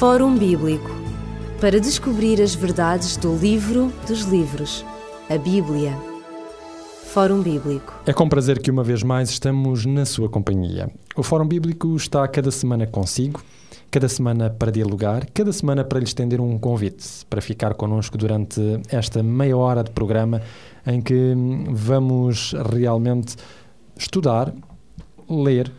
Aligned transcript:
Fórum 0.00 0.34
Bíblico 0.34 0.88
para 1.60 1.78
descobrir 1.78 2.40
as 2.40 2.54
verdades 2.54 3.18
do 3.18 3.36
livro 3.36 3.92
dos 4.08 4.22
livros, 4.22 4.82
a 5.28 5.36
Bíblia. 5.36 5.94
Fórum 7.12 7.42
Bíblico. 7.42 7.92
É 8.06 8.12
com 8.14 8.26
prazer 8.26 8.62
que 8.62 8.70
uma 8.70 8.82
vez 8.82 9.02
mais 9.02 9.28
estamos 9.28 9.84
na 9.84 10.06
sua 10.06 10.26
companhia. 10.30 10.90
O 11.14 11.22
Fórum 11.22 11.46
Bíblico 11.46 11.94
está 11.96 12.26
cada 12.28 12.50
semana 12.50 12.86
consigo, 12.86 13.42
cada 13.90 14.08
semana 14.08 14.48
para 14.48 14.72
dialogar, 14.72 15.26
cada 15.34 15.52
semana 15.52 15.84
para 15.84 15.98
lhe 15.98 16.06
estender 16.06 16.40
um 16.40 16.58
convite 16.58 17.26
para 17.28 17.42
ficar 17.42 17.74
connosco 17.74 18.16
durante 18.16 18.80
esta 18.88 19.22
meia 19.22 19.54
hora 19.54 19.84
de 19.84 19.90
programa 19.90 20.40
em 20.86 21.02
que 21.02 21.34
vamos 21.68 22.54
realmente 22.72 23.36
estudar, 23.98 24.50
ler 25.28 25.70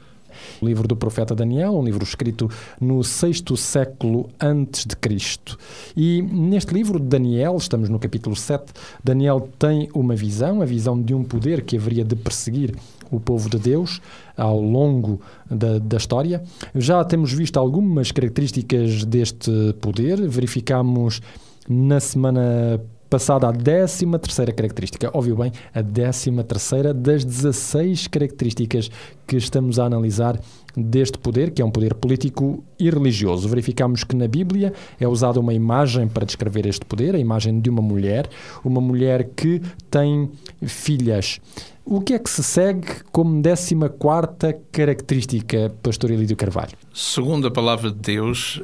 o 0.61 0.65
livro 0.65 0.87
do 0.87 0.95
profeta 0.95 1.35
Daniel, 1.35 1.73
um 1.73 1.83
livro 1.83 2.03
escrito 2.03 2.49
no 2.79 3.03
sexto 3.03 3.57
século 3.57 4.29
antes 4.39 4.85
de 4.85 4.95
Cristo. 4.95 5.57
E 5.95 6.21
neste 6.21 6.73
livro 6.73 6.99
de 6.99 7.05
Daniel, 7.05 7.57
estamos 7.57 7.89
no 7.89 7.99
capítulo 7.99 8.35
7, 8.35 8.73
Daniel 9.03 9.49
tem 9.59 9.89
uma 9.93 10.15
visão, 10.15 10.61
a 10.61 10.65
visão 10.65 11.01
de 11.01 11.13
um 11.13 11.23
poder 11.23 11.61
que 11.61 11.77
haveria 11.77 12.03
de 12.03 12.15
perseguir 12.15 12.75
o 13.11 13.19
povo 13.19 13.49
de 13.49 13.59
Deus 13.59 14.01
ao 14.37 14.59
longo 14.59 15.19
da, 15.49 15.77
da 15.79 15.97
história. 15.97 16.41
Já 16.73 17.03
temos 17.03 17.33
visto 17.33 17.57
algumas 17.57 18.11
características 18.11 19.03
deste 19.03 19.51
poder, 19.81 20.27
verificamos 20.27 21.21
na 21.67 21.99
semana 21.99 22.81
passada 23.11 23.49
a 23.49 23.51
13 23.51 24.05
terceira 24.19 24.53
característica. 24.53 25.11
Óbvio 25.13 25.35
bem, 25.35 25.51
a 25.75 25.83
13 25.83 26.31
terceira 26.43 26.93
das 26.93 27.25
16 27.25 28.07
características 28.07 28.89
que 29.27 29.35
estamos 29.35 29.77
a 29.77 29.83
analisar 29.83 30.39
deste 30.77 31.17
poder, 31.17 31.51
que 31.51 31.61
é 31.61 31.65
um 31.65 31.69
poder 31.69 31.93
político 31.93 32.63
e 32.79 32.89
religioso. 32.89 33.49
Verificamos 33.49 34.05
que 34.05 34.15
na 34.15 34.29
Bíblia 34.29 34.71
é 34.97 35.05
usada 35.05 35.41
uma 35.41 35.53
imagem 35.53 36.07
para 36.07 36.25
descrever 36.25 36.65
este 36.65 36.85
poder, 36.85 37.13
a 37.13 37.19
imagem 37.19 37.59
de 37.59 37.69
uma 37.69 37.81
mulher, 37.81 38.29
uma 38.63 38.79
mulher 38.79 39.29
que 39.35 39.61
tem 39.89 40.31
filhas. 40.65 41.41
O 41.83 41.99
que 41.99 42.13
é 42.13 42.19
que 42.19 42.29
se 42.29 42.41
segue 42.41 42.87
como 43.11 43.43
14 43.43 43.75
quarta 43.99 44.57
característica, 44.71 45.69
pastor 45.83 46.11
Elídio 46.11 46.37
Carvalho? 46.37 46.77
Segundo 46.93 47.45
a 47.45 47.51
palavra 47.51 47.91
de 47.91 47.97
Deus, 47.97 48.63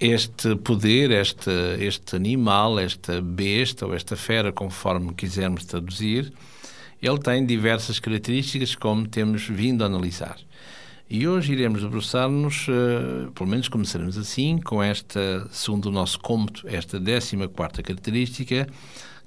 este 0.00 0.56
poder, 0.56 1.10
este, 1.10 1.50
este 1.80 2.16
animal, 2.16 2.78
esta 2.78 3.20
besta 3.20 3.86
ou 3.86 3.94
esta 3.94 4.16
fera, 4.16 4.52
conforme 4.52 5.14
quisermos 5.14 5.64
traduzir, 5.64 6.32
ele 7.00 7.18
tem 7.18 7.44
diversas 7.44 7.98
características, 7.98 8.74
como 8.74 9.06
temos 9.06 9.46
vindo 9.46 9.82
a 9.82 9.86
analisar. 9.86 10.36
E 11.08 11.28
hoje 11.28 11.52
iremos 11.52 11.82
debruçar-nos, 11.82 12.66
uh, 12.66 13.30
pelo 13.32 13.48
menos 13.48 13.68
começaremos 13.68 14.18
assim, 14.18 14.58
com 14.58 14.82
esta, 14.82 15.46
segundo 15.52 15.86
o 15.86 15.92
nosso 15.92 16.18
cômputo, 16.18 16.66
esta 16.66 16.98
14 16.98 17.36
característica, 17.82 18.66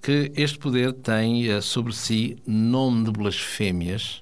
que 0.02 0.32
este 0.36 0.58
poder 0.58 0.92
tem 0.92 1.54
uh, 1.54 1.62
sobre 1.62 1.94
si 1.94 2.38
nome 2.46 3.06
de 3.06 3.12
blasfémias, 3.12 4.22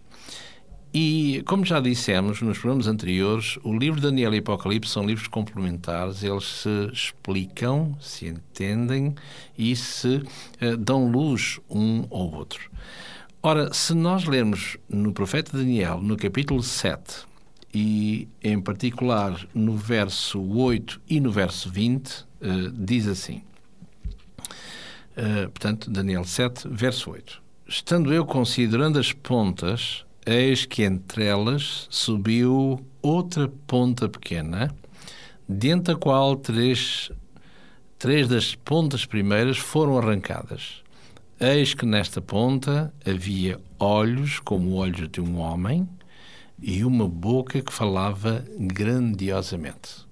e, 0.99 1.43
como 1.43 1.63
já 1.63 1.79
dissemos 1.79 2.41
nos 2.41 2.57
programas 2.57 2.87
anteriores, 2.87 3.59
o 3.63 3.71
livro 3.71 4.01
de 4.01 4.07
Daniel 4.07 4.33
e 4.33 4.39
Apocalipse 4.39 4.91
são 4.91 5.05
livros 5.05 5.27
complementares, 5.27 6.23
eles 6.23 6.43
se 6.45 6.89
explicam, 6.91 7.95
se 8.01 8.25
entendem 8.25 9.13
e 9.55 9.75
se 9.75 10.23
uh, 10.59 10.75
dão 10.75 11.07
luz 11.07 11.59
um 11.69 12.07
ao 12.09 12.33
outro. 12.33 12.71
Ora, 13.43 13.71
se 13.71 13.93
nós 13.93 14.25
lermos 14.25 14.77
no 14.89 15.13
profeta 15.13 15.55
Daniel, 15.55 16.01
no 16.01 16.17
capítulo 16.17 16.63
7, 16.63 17.27
e 17.71 18.27
em 18.43 18.59
particular 18.59 19.39
no 19.53 19.77
verso 19.77 20.41
8 20.41 20.99
e 21.07 21.19
no 21.19 21.29
verso 21.29 21.69
20, 21.69 22.09
uh, 22.09 22.25
eh, 22.41 22.71
diz 22.73 23.05
assim: 23.05 23.43
uh, 25.15 25.47
portanto, 25.51 25.91
Daniel 25.91 26.23
7, 26.23 26.67
verso 26.67 27.11
8: 27.11 27.39
Estando 27.67 28.11
eu 28.11 28.25
considerando 28.25 28.97
as 28.97 29.13
pontas 29.13 30.06
eis 30.27 30.65
que 30.65 30.83
entre 30.83 31.23
elas 31.23 31.87
subiu 31.89 32.85
outra 33.01 33.47
ponta 33.65 34.09
pequena, 34.09 34.75
dentro 35.47 35.93
da 35.93 35.99
qual 35.99 36.35
três, 36.35 37.09
três 37.97 38.27
das 38.27 38.53
pontas 38.53 39.05
primeiras 39.05 39.57
foram 39.57 39.97
arrancadas. 39.97 40.83
Eis 41.39 41.73
que 41.73 41.85
nesta 41.85 42.21
ponta 42.21 42.93
havia 43.05 43.57
olhos 43.79 44.39
como 44.39 44.73
olhos 44.73 45.07
de 45.09 45.21
um 45.21 45.39
homem 45.39 45.87
e 46.61 46.83
uma 46.83 47.07
boca 47.07 47.61
que 47.61 47.71
falava 47.71 48.43
grandiosamente. 48.59 50.05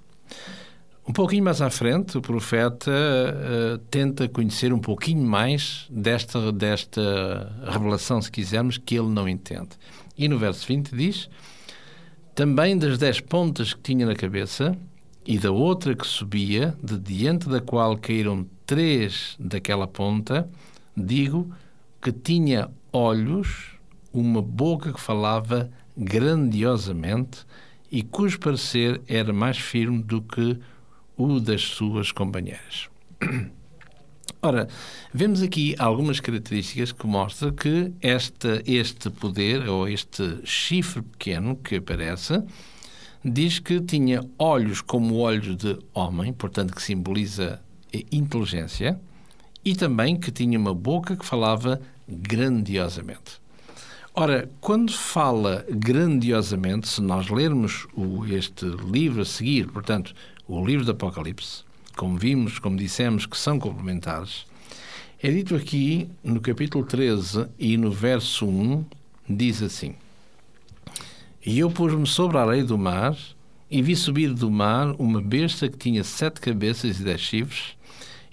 Um 1.07 1.13
pouquinho 1.13 1.43
mais 1.43 1.61
à 1.61 1.69
frente, 1.69 2.17
o 2.17 2.21
profeta 2.21 2.91
uh, 2.91 3.77
tenta 3.91 4.27
conhecer 4.27 4.73
um 4.73 4.79
pouquinho 4.79 5.23
mais 5.23 5.85
desta, 5.89 6.51
desta 6.51 7.51
revelação, 7.67 8.19
se 8.21 8.31
quisermos, 8.31 8.77
que 8.77 8.95
ele 8.95 9.09
não 9.09 9.29
entende. 9.29 9.69
E 10.17 10.27
no 10.27 10.37
verso 10.37 10.65
20 10.67 10.95
diz: 10.95 11.29
Também 12.33 12.77
das 12.77 12.97
dez 12.97 13.19
pontas 13.19 13.73
que 13.73 13.81
tinha 13.81 14.05
na 14.05 14.15
cabeça, 14.15 14.77
e 15.25 15.37
da 15.37 15.51
outra 15.51 15.95
que 15.95 16.05
subia, 16.05 16.75
de 16.83 16.97
diante 16.99 17.49
da 17.49 17.59
qual 17.59 17.97
caíram 17.97 18.45
três 18.65 19.35
daquela 19.39 19.87
ponta, 19.87 20.49
digo 20.95 21.51
que 22.01 22.11
tinha 22.11 22.69
olhos, 22.93 23.71
uma 24.13 24.41
boca 24.41 24.93
que 24.93 24.99
falava 24.99 25.71
grandiosamente 25.97 27.45
e 27.91 28.03
cujo 28.03 28.39
parecer 28.39 29.01
era 29.07 29.33
mais 29.33 29.57
firme 29.57 30.03
do 30.03 30.21
que 30.21 30.59
o 31.17 31.39
das 31.39 31.61
suas 31.61 32.11
companheiras. 32.11 32.89
Ora, 34.41 34.67
vemos 35.13 35.41
aqui 35.41 35.75
algumas 35.79 36.19
características 36.19 36.91
que 36.91 37.07
mostram 37.07 37.51
que 37.51 37.91
esta, 38.01 38.61
este 38.65 39.09
poder, 39.09 39.67
ou 39.67 39.87
este 39.87 40.39
chifre 40.43 41.01
pequeno 41.01 41.55
que 41.55 41.77
aparece, 41.77 42.43
diz 43.23 43.57
que 43.57 43.81
tinha 43.81 44.23
olhos 44.37 44.81
como 44.81 45.17
olhos 45.17 45.57
de 45.57 45.79
homem, 45.93 46.31
portanto 46.31 46.75
que 46.75 46.81
simboliza 46.81 47.59
inteligência, 48.11 48.99
e 49.63 49.75
também 49.75 50.15
que 50.15 50.31
tinha 50.31 50.59
uma 50.59 50.75
boca 50.75 51.15
que 51.15 51.25
falava 51.25 51.81
grandiosamente. 52.07 53.43
Ora, 54.13 54.47
quando 54.61 54.93
fala 54.93 55.65
grandiosamente, 55.69 56.87
se 56.87 57.01
nós 57.01 57.29
lermos 57.29 57.85
o, 57.93 58.25
este 58.27 58.65
livro 58.65 59.23
a 59.23 59.25
seguir, 59.25 59.67
portanto, 59.67 60.13
o 60.47 60.65
livro 60.65 60.85
do 60.85 60.91
Apocalipse, 60.91 61.64
como 61.95 62.17
vimos, 62.17 62.59
como 62.59 62.77
dissemos, 62.77 63.25
que 63.25 63.37
são 63.37 63.57
complementares, 63.59 64.45
é 65.21 65.31
dito 65.31 65.55
aqui 65.55 66.09
no 66.23 66.41
capítulo 66.41 66.85
13 66.85 67.47
e 67.57 67.77
no 67.77 67.91
verso 67.91 68.45
1, 68.45 68.85
diz 69.29 69.63
assim: 69.63 69.95
E 71.45 71.57
eu 71.57 71.71
pus-me 71.71 72.05
sobre 72.05 72.37
a 72.37 72.41
areia 72.41 72.63
do 72.63 72.77
mar 72.77 73.17
e 73.71 73.81
vi 73.81 73.95
subir 73.95 74.33
do 74.33 74.51
mar 74.51 74.93
uma 74.99 75.21
besta 75.21 75.67
que 75.67 75.77
tinha 75.77 76.03
sete 76.03 76.39
cabeças 76.39 76.99
e 76.99 77.03
dez 77.03 77.21
chifres, 77.21 77.75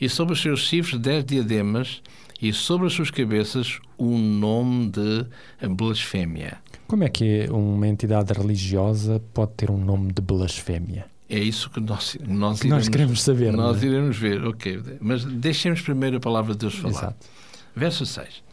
e 0.01 0.09
sobre 0.09 0.35
os 0.35 0.43
seus 0.43 0.67
chifres 0.67 1.01
dez 1.01 1.25
diademas, 1.25 2.03
e 2.41 2.53
sobre 2.53 2.89
as 2.89 2.93
suas 2.93 3.11
cabeças 3.11 3.79
um 3.99 4.19
nome 4.19 4.91
de 4.91 5.69
blasfémia. 5.69 6.59
Como 6.89 7.05
é 7.05 7.09
que 7.09 7.49
uma 7.51 7.87
entidade 7.87 8.33
religiosa 8.33 9.23
pode 9.33 9.53
ter 9.53 9.71
um 9.71 9.79
nome 9.79 10.13
de 10.13 10.21
blasfémia? 10.21 11.07
É 11.33 11.39
isso 11.39 11.71
que 11.71 11.81
nós, 11.81 12.19
nós, 12.29 12.61
que 12.61 12.67
iremos, 12.67 12.85
nós 12.85 12.89
queremos 12.91 13.23
saber. 13.23 13.53
Nós 13.55 13.83
é? 13.83 13.87
iremos 13.87 14.19
ver, 14.19 14.45
ok. 14.45 14.83
Mas 15.01 15.25
deixemos 15.25 15.81
primeiro 15.81 16.19
a 16.19 16.21
palavra 16.21 16.53
de 16.53 16.59
Deus 16.59 16.75
falar. 16.75 16.91
Exato. 16.91 17.27
Verso 17.75 18.05
6. 18.05 18.45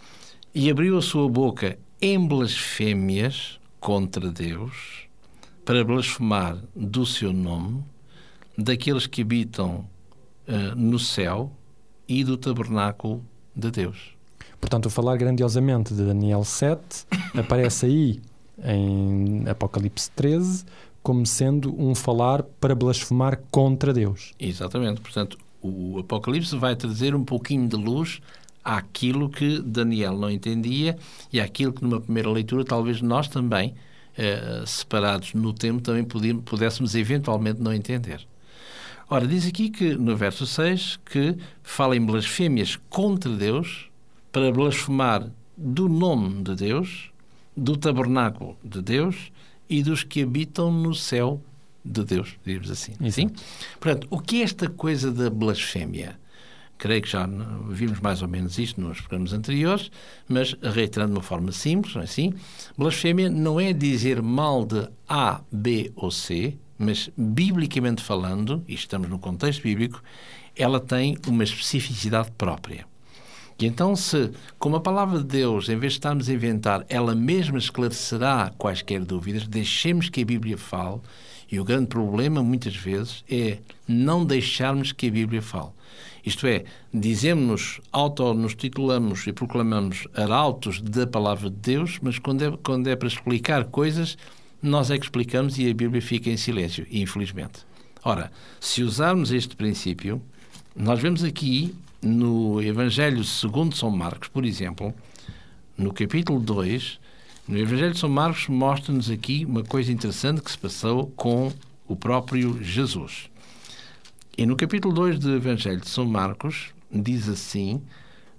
E 0.56 0.72
abriu 0.72 0.98
a 0.98 1.02
sua 1.02 1.28
boca 1.28 1.78
em 2.02 2.26
blasfémias 2.26 3.60
contra 3.82 4.32
Deus, 4.32 5.10
para 5.66 5.84
blasfemar 5.84 6.58
do 6.74 7.06
seu 7.06 7.34
nome, 7.34 7.84
daqueles 8.58 9.06
que 9.06 9.24
habitam 9.24 9.86
uh, 10.48 10.74
no 10.74 10.98
céu 10.98 11.52
e 12.08 12.24
do 12.24 12.38
tabernáculo 12.38 13.22
de 13.54 13.72
Deus. 13.72 14.14
Portanto, 14.62 14.86
o 14.86 14.90
falar 14.90 15.18
grandiosamente 15.18 15.94
de 15.94 16.06
Daniel 16.06 16.46
7 16.46 17.06
aparece 17.38 17.88
aí 17.88 18.22
em 18.64 19.44
Apocalipse 19.50 20.10
13 20.12 20.66
como 21.02 21.26
sendo 21.26 21.74
um 21.82 21.96
falar 21.96 22.44
para 22.44 22.76
blasfemar 22.76 23.42
contra 23.50 23.94
Deus. 23.94 24.34
Exatamente. 24.40 25.02
Portanto, 25.02 25.38
o 25.62 26.00
Apocalipse 26.00 26.56
vai 26.56 26.76
trazer 26.76 27.16
um 27.16 27.24
pouquinho 27.24 27.68
de 27.68 27.76
luz 27.76 28.22
àquilo 28.64 29.30
que 29.30 29.60
Daniel 29.60 30.18
não 30.18 30.30
entendia 30.30 30.98
e 31.32 31.40
àquilo 31.40 31.74
que 31.74 31.84
numa 31.84 32.00
primeira 32.00 32.30
leitura 32.30 32.64
talvez 32.64 33.02
nós 33.02 33.28
também, 33.28 33.74
eh, 34.18 34.64
separados 34.66 35.34
no 35.34 35.54
tempo, 35.54 35.82
também 35.82 36.04
pudéssemos 36.04 36.96
eventualmente 36.96 37.62
não 37.62 37.74
entender. 37.74 38.26
Ora, 39.10 39.26
diz 39.26 39.48
aqui 39.48 39.70
que 39.70 39.96
no 39.96 40.16
verso 40.16 40.46
6 40.46 41.00
que 41.04 41.36
fala 41.64 41.96
em 41.96 42.06
blasfémias 42.06 42.78
contra 42.90 43.32
Deus 43.32 43.90
para 44.32 44.52
blasfemar 44.52 45.28
do 45.58 45.90
nome 45.90 46.44
de 46.44 46.56
Deus, 46.56 47.10
do 47.58 47.76
tabernáculo 47.76 48.56
de 48.64 48.82
Deus 48.82 49.32
e 49.70 49.84
dos 49.84 50.04
que 50.04 50.24
habitam 50.24 50.72
no 50.72 50.94
céu 50.96 51.42
de 51.84 52.04
Deus, 52.04 52.36
diríamos 52.44 52.72
assim. 52.72 52.94
Sim? 53.12 53.30
Portanto, 53.80 54.08
o 54.10 54.20
que 54.20 54.42
é 54.42 54.44
esta 54.44 54.70
coisa 54.70 55.12
da 55.12 55.30
blasfémia? 55.30 56.20
Creio 56.78 57.02
que 57.02 57.10
já 57.10 57.28
vimos 57.70 58.00
mais 58.00 58.22
ou 58.22 58.28
menos 58.28 58.58
isto 58.58 58.80
nos 58.80 59.02
programas 59.02 59.34
anteriores, 59.34 59.92
mas 60.28 60.56
reiterando 60.62 61.12
de 61.14 61.18
uma 61.18 61.24
forma 61.24 61.52
simples, 61.52 61.94
não 61.94 62.02
é 62.02 62.06
assim? 62.06 62.34
Blasfémia 62.78 63.30
não 63.30 63.60
é 63.60 63.74
dizer 63.74 64.22
mal 64.22 64.66
de 64.66 64.88
A, 65.08 65.42
B 65.52 65.92
ou 65.96 66.10
C, 66.10 66.58
mas 66.78 67.10
biblicamente 67.18 68.02
falando, 68.02 68.64
e 68.66 68.74
estamos 68.74 69.10
no 69.10 69.20
contexto 69.20 69.64
bíblico, 69.64 70.02
ela 70.56 70.80
tem 70.80 71.18
uma 71.28 71.44
especificidade 71.44 72.32
própria. 72.38 72.86
E 73.60 73.66
então, 73.66 73.94
se, 73.94 74.32
como 74.58 74.78
a 74.78 74.80
palavra 74.80 75.20
de 75.20 75.26
Deus, 75.26 75.68
em 75.68 75.78
vez 75.78 75.94
de 75.94 76.00
estarmos 76.00 76.30
a 76.30 76.34
inventar, 76.34 76.86
ela 76.88 77.14
mesma 77.14 77.58
esclarecerá 77.58 78.54
quaisquer 78.58 79.04
dúvidas, 79.04 79.46
deixemos 79.46 80.10
que 80.10 80.22
a 80.22 80.26
Bíblia 80.26 80.58
fale. 80.58 81.02
E 81.52 81.60
o 81.60 81.64
grande 81.64 81.88
problema, 81.88 82.42
muitas 82.42 82.76
vezes, 82.76 83.24
é 83.30 83.58
não 83.88 84.24
deixarmos 84.24 84.92
que 84.94 85.08
a 85.08 85.12
Bíblia 85.12 85.42
fale. 85.42 85.72
Isto 86.26 86.48
é, 86.48 86.64
dizemos, 86.94 87.82
auto-nos 87.92 88.56
titulamos 88.56 89.28
e 89.28 89.34
proclamamos 89.34 90.08
arautos 90.14 90.80
da 90.80 91.06
palavra 91.06 91.50
de 91.50 91.56
Deus, 91.58 92.00
mas 92.02 92.18
quando 92.18 92.44
é, 92.44 92.58
quando 92.64 92.88
é 92.88 92.96
para 92.96 93.08
explicar 93.08 93.66
coisas, 93.66 94.18
nós 94.62 94.92
é 94.92 94.98
que 94.98 95.06
explicamos 95.06 95.58
e 95.58 95.70
a 95.70 95.74
Bíblia 95.74 96.02
fica 96.02 96.30
em 96.30 96.38
silêncio, 96.38 96.86
infelizmente. 96.92 97.66
Ora, 98.04 98.32
se 98.60 98.84
usarmos 98.84 99.32
este 99.32 99.56
princípio, 99.56 100.22
nós 100.76 101.00
vemos 101.02 101.24
aqui 101.24 101.76
no 102.02 102.62
Evangelho 102.62 103.24
segundo 103.24 103.76
São 103.76 103.90
Marcos, 103.90 104.28
por 104.30 104.46
exemplo, 104.46 104.94
no 105.78 105.94
capítulo 105.94 106.40
2, 106.40 107.00
no 107.48 107.58
Evangelho 107.58 107.94
de 107.94 108.00
São 108.00 108.10
Marcos 108.10 108.48
mostra-nos 108.48 109.10
aqui 109.10 109.46
uma 109.46 109.64
coisa 109.64 109.92
interessante 109.92 110.42
que 110.42 110.52
se 110.52 110.58
passou 110.58 111.08
com 111.16 111.52
o 111.88 111.96
próprio 111.96 112.64
Jesus. 112.64 113.30
E 114.38 114.46
no 114.46 114.56
capítulo 114.56 114.94
2 114.94 115.20
do 115.20 115.36
Evangelho 115.36 115.82
de 115.82 115.90
São 115.90 116.06
Marcos, 116.06 116.68
diz 116.92 117.28
assim, 117.28 117.82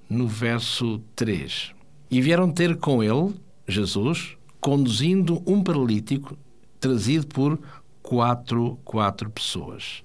no 0.08 0.26
verso 0.26 1.02
3: 1.14 1.72
E 2.10 2.20
vieram 2.20 2.50
ter 2.50 2.76
com 2.76 3.02
ele, 3.02 3.34
Jesus, 3.66 4.36
conduzindo 4.60 5.42
um 5.46 5.62
paralítico 5.62 6.38
trazido 6.78 7.26
por 7.26 7.58
quatro, 8.02 8.78
quatro 8.84 9.30
pessoas. 9.30 10.02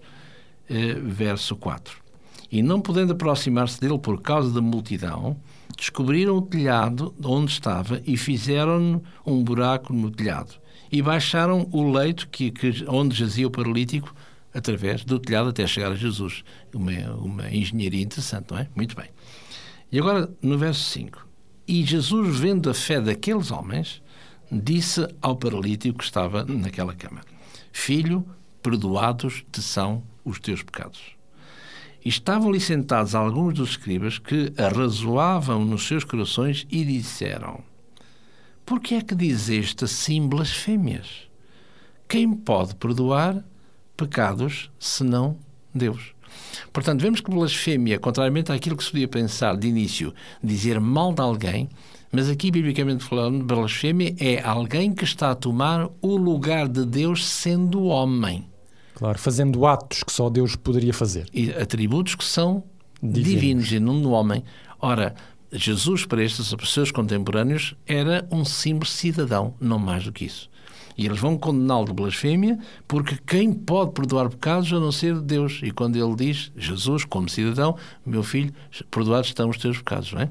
Uh, 0.70 1.00
verso 1.10 1.56
4. 1.56 2.05
E 2.56 2.64
não 2.64 2.80
podendo 2.80 3.12
aproximar-se 3.12 3.82
dele 3.82 4.00
por 4.00 4.22
causa 4.22 4.50
da 4.50 4.62
multidão, 4.62 5.36
descobriram 5.76 6.38
o 6.38 6.42
telhado 6.42 7.14
onde 7.22 7.52
estava 7.52 8.02
e 8.06 8.16
fizeram 8.16 9.04
um 9.26 9.44
buraco 9.44 9.92
no 9.92 10.10
telhado. 10.10 10.56
E 10.90 11.02
baixaram 11.02 11.68
o 11.74 11.92
leito 11.92 12.30
que, 12.30 12.52
que, 12.52 12.86
onde 12.88 13.14
jazia 13.14 13.46
o 13.46 13.52
paralítico 13.52 14.16
através 14.54 15.04
do 15.04 15.20
telhado 15.20 15.50
até 15.50 15.68
chegar 15.68 15.92
a 15.92 15.96
Jesus. 15.96 16.46
Uma, 16.74 16.94
uma 17.16 17.54
engenharia 17.54 18.02
interessante, 18.02 18.52
não 18.52 18.58
é? 18.58 18.70
Muito 18.74 18.96
bem. 18.96 19.10
E 19.92 20.00
agora, 20.00 20.34
no 20.42 20.58
verso 20.58 20.90
5. 20.92 21.28
E 21.68 21.84
Jesus, 21.84 22.40
vendo 22.40 22.70
a 22.70 22.74
fé 22.74 23.02
daqueles 23.02 23.52
homens, 23.52 24.02
disse 24.50 25.06
ao 25.22 25.36
paralítico 25.36 25.98
que 25.98 26.06
estava 26.06 26.46
naquela 26.46 26.94
cama: 26.94 27.20
Filho, 27.74 28.26
perdoados 28.64 29.44
te 29.52 29.62
são 29.62 30.02
os 30.24 30.40
teus 30.40 30.64
pecados. 30.64 31.15
Estavam 32.06 32.50
ali 32.50 32.60
sentados 32.60 33.16
alguns 33.16 33.56
dos 33.56 33.72
escribas 33.72 34.20
que 34.20 34.54
arrazoavam 34.56 35.66
nos 35.66 35.88
seus 35.88 36.04
corações 36.04 36.68
e 36.70 36.86
disseram: 36.86 37.64
Por 38.64 38.80
que 38.80 38.94
é 38.94 39.02
que 39.02 39.16
dizeste 39.16 39.86
assim 39.86 40.28
blasfémias? 40.28 41.28
Quem 42.08 42.32
pode 42.32 42.76
perdoar 42.76 43.44
pecados 43.98 44.70
senão 44.78 45.36
Deus? 45.74 46.14
Portanto, 46.72 47.02
vemos 47.02 47.22
que 47.22 47.32
blasfémia, 47.32 47.98
contrariamente 47.98 48.52
àquilo 48.52 48.78
que 48.78 48.84
se 48.84 48.92
podia 48.92 49.08
pensar 49.08 49.58
de 49.58 49.68
início, 49.68 50.14
dizer 50.44 50.80
mal 50.80 51.12
de 51.12 51.22
alguém, 51.22 51.68
mas 52.12 52.30
aqui, 52.30 52.52
biblicamente 52.52 53.04
falando, 53.04 53.44
blasfémia 53.44 54.16
é 54.20 54.44
alguém 54.44 54.94
que 54.94 55.04
está 55.04 55.32
a 55.32 55.36
tomar 55.36 55.90
o 56.04 56.16
lugar 56.16 56.68
de 56.68 56.86
Deus 56.86 57.26
sendo 57.26 57.86
homem. 57.86 58.48
Claro, 58.96 59.20
fazendo 59.20 59.66
atos 59.66 60.04
que 60.04 60.12
só 60.12 60.30
Deus 60.30 60.56
poderia 60.56 60.94
fazer. 60.94 61.28
E 61.34 61.52
atributos 61.52 62.16
que 62.16 62.24
são 62.24 62.64
divinos, 63.02 63.30
divinos 63.30 63.72
e 63.72 63.80
não 63.80 64.02
do 64.02 64.12
homem. 64.12 64.44
Ora, 64.80 65.14
Jesus, 65.52 66.06
para 66.06 66.24
estes 66.24 66.54
seus 66.70 66.92
contemporâneos, 66.92 67.76
era 67.86 68.28
um 68.32 68.44
simples 68.44 68.92
cidadão, 68.92 69.54
não 69.60 69.78
mais 69.78 70.06
do 70.06 70.12
que 70.12 70.26
isso. 70.26 70.50
E 70.98 71.06
eles 71.06 71.20
vão 71.20 71.38
condená-lo 71.38 71.86
de 71.86 71.94
blasfémia, 71.94 72.58
porque 72.88 73.18
quem 73.26 73.52
pode 73.52 73.92
perdoar 73.92 74.30
pecados 74.30 74.72
a 74.72 74.80
não 74.80 74.94
ser 74.94 75.20
Deus? 75.20 75.60
E 75.62 75.72
quando 75.72 75.98
ele 75.98 76.16
diz, 76.16 76.52
Jesus, 76.56 77.04
como 77.04 77.28
cidadão, 77.28 77.76
meu 78.06 78.24
filho, 78.24 78.54
perdoados 78.90 79.28
estão 79.28 79.50
os 79.50 79.58
teus 79.58 79.78
pecados, 79.78 80.14
não 80.14 80.22
é? 80.22 80.30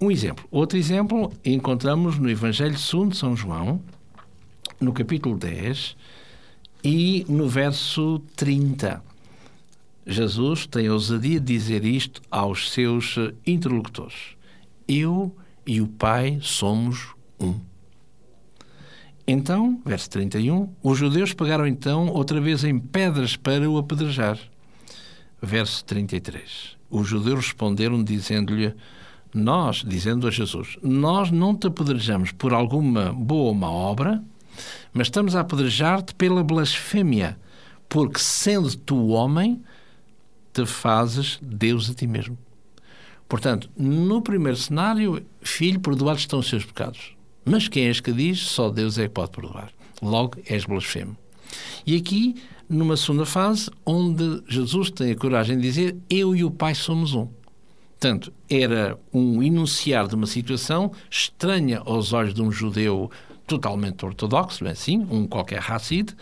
Um 0.00 0.10
exemplo. 0.10 0.44
Outro 0.50 0.78
exemplo 0.78 1.32
encontramos 1.44 2.18
no 2.18 2.30
Evangelho 2.30 2.78
segundo 2.78 3.16
São 3.16 3.36
João, 3.36 3.80
no 4.80 4.92
capítulo 4.92 5.36
10, 5.36 5.96
e 6.82 7.24
no 7.28 7.48
verso 7.48 8.20
30, 8.34 9.02
Jesus 10.04 10.66
tem 10.66 10.88
a 10.88 10.92
ousadia 10.92 11.38
de 11.38 11.46
dizer 11.46 11.84
isto 11.84 12.20
aos 12.30 12.72
seus 12.72 13.16
interlocutores: 13.46 14.36
Eu 14.88 15.34
e 15.64 15.80
o 15.80 15.86
Pai 15.86 16.38
somos 16.42 17.14
um. 17.38 17.54
Então, 19.26 19.80
verso 19.84 20.10
31, 20.10 20.68
os 20.82 20.98
judeus 20.98 21.32
pegaram 21.32 21.66
então 21.66 22.08
outra 22.08 22.40
vez 22.40 22.64
em 22.64 22.78
pedras 22.78 23.36
para 23.36 23.70
o 23.70 23.78
apedrejar. 23.78 24.36
Verso 25.40 25.84
33. 25.84 26.76
Os 26.90 27.06
judeus 27.06 27.46
responderam 27.46 28.02
dizendo-lhe: 28.02 28.74
Nós, 29.32 29.84
dizendo 29.86 30.26
a 30.26 30.30
Jesus, 30.30 30.76
nós 30.82 31.30
não 31.30 31.54
te 31.54 31.68
apedrejamos 31.68 32.32
por 32.32 32.52
alguma 32.52 33.12
boa 33.12 33.50
ou 33.50 33.54
má 33.54 33.70
obra, 33.70 34.22
mas 34.92 35.06
estamos 35.06 35.34
a 35.34 35.40
apedrejar-te 35.40 36.14
pela 36.14 36.42
blasfémia, 36.42 37.38
porque 37.88 38.18
sendo 38.18 38.74
tu 38.76 39.08
homem, 39.08 39.62
te 40.52 40.66
fazes 40.66 41.38
Deus 41.42 41.90
a 41.90 41.94
ti 41.94 42.06
mesmo. 42.06 42.36
Portanto, 43.28 43.70
no 43.76 44.20
primeiro 44.20 44.58
cenário, 44.58 45.24
filho, 45.40 45.80
perdoados 45.80 46.22
estão 46.22 46.40
os 46.40 46.48
seus 46.48 46.64
pecados. 46.64 47.16
Mas 47.44 47.66
quem 47.66 47.86
és 47.86 47.98
que 47.98 48.12
diz, 48.12 48.40
só 48.40 48.70
Deus 48.70 48.98
é 48.98 49.04
que 49.04 49.14
pode 49.14 49.30
perdoar. 49.30 49.72
Logo, 50.02 50.38
és 50.46 50.64
blasfemo. 50.64 51.16
E 51.86 51.96
aqui, 51.96 52.36
numa 52.68 52.96
segunda 52.96 53.24
fase, 53.24 53.70
onde 53.84 54.42
Jesus 54.46 54.90
tem 54.90 55.12
a 55.12 55.16
coragem 55.16 55.56
de 55.56 55.62
dizer: 55.62 55.96
Eu 56.08 56.36
e 56.36 56.44
o 56.44 56.50
Pai 56.50 56.74
somos 56.74 57.14
um. 57.14 57.28
Portanto, 57.98 58.32
era 58.50 58.98
um 59.12 59.42
enunciar 59.42 60.08
de 60.08 60.14
uma 60.14 60.26
situação 60.26 60.90
estranha 61.08 61.80
aos 61.84 62.12
olhos 62.12 62.34
de 62.34 62.42
um 62.42 62.50
judeu 62.50 63.10
totalmente 63.46 64.04
ortodoxo, 64.04 64.66
é 64.66 64.70
assim, 64.70 65.06
um 65.10 65.26
qualquer 65.26 65.62
Hassid, 65.70 66.14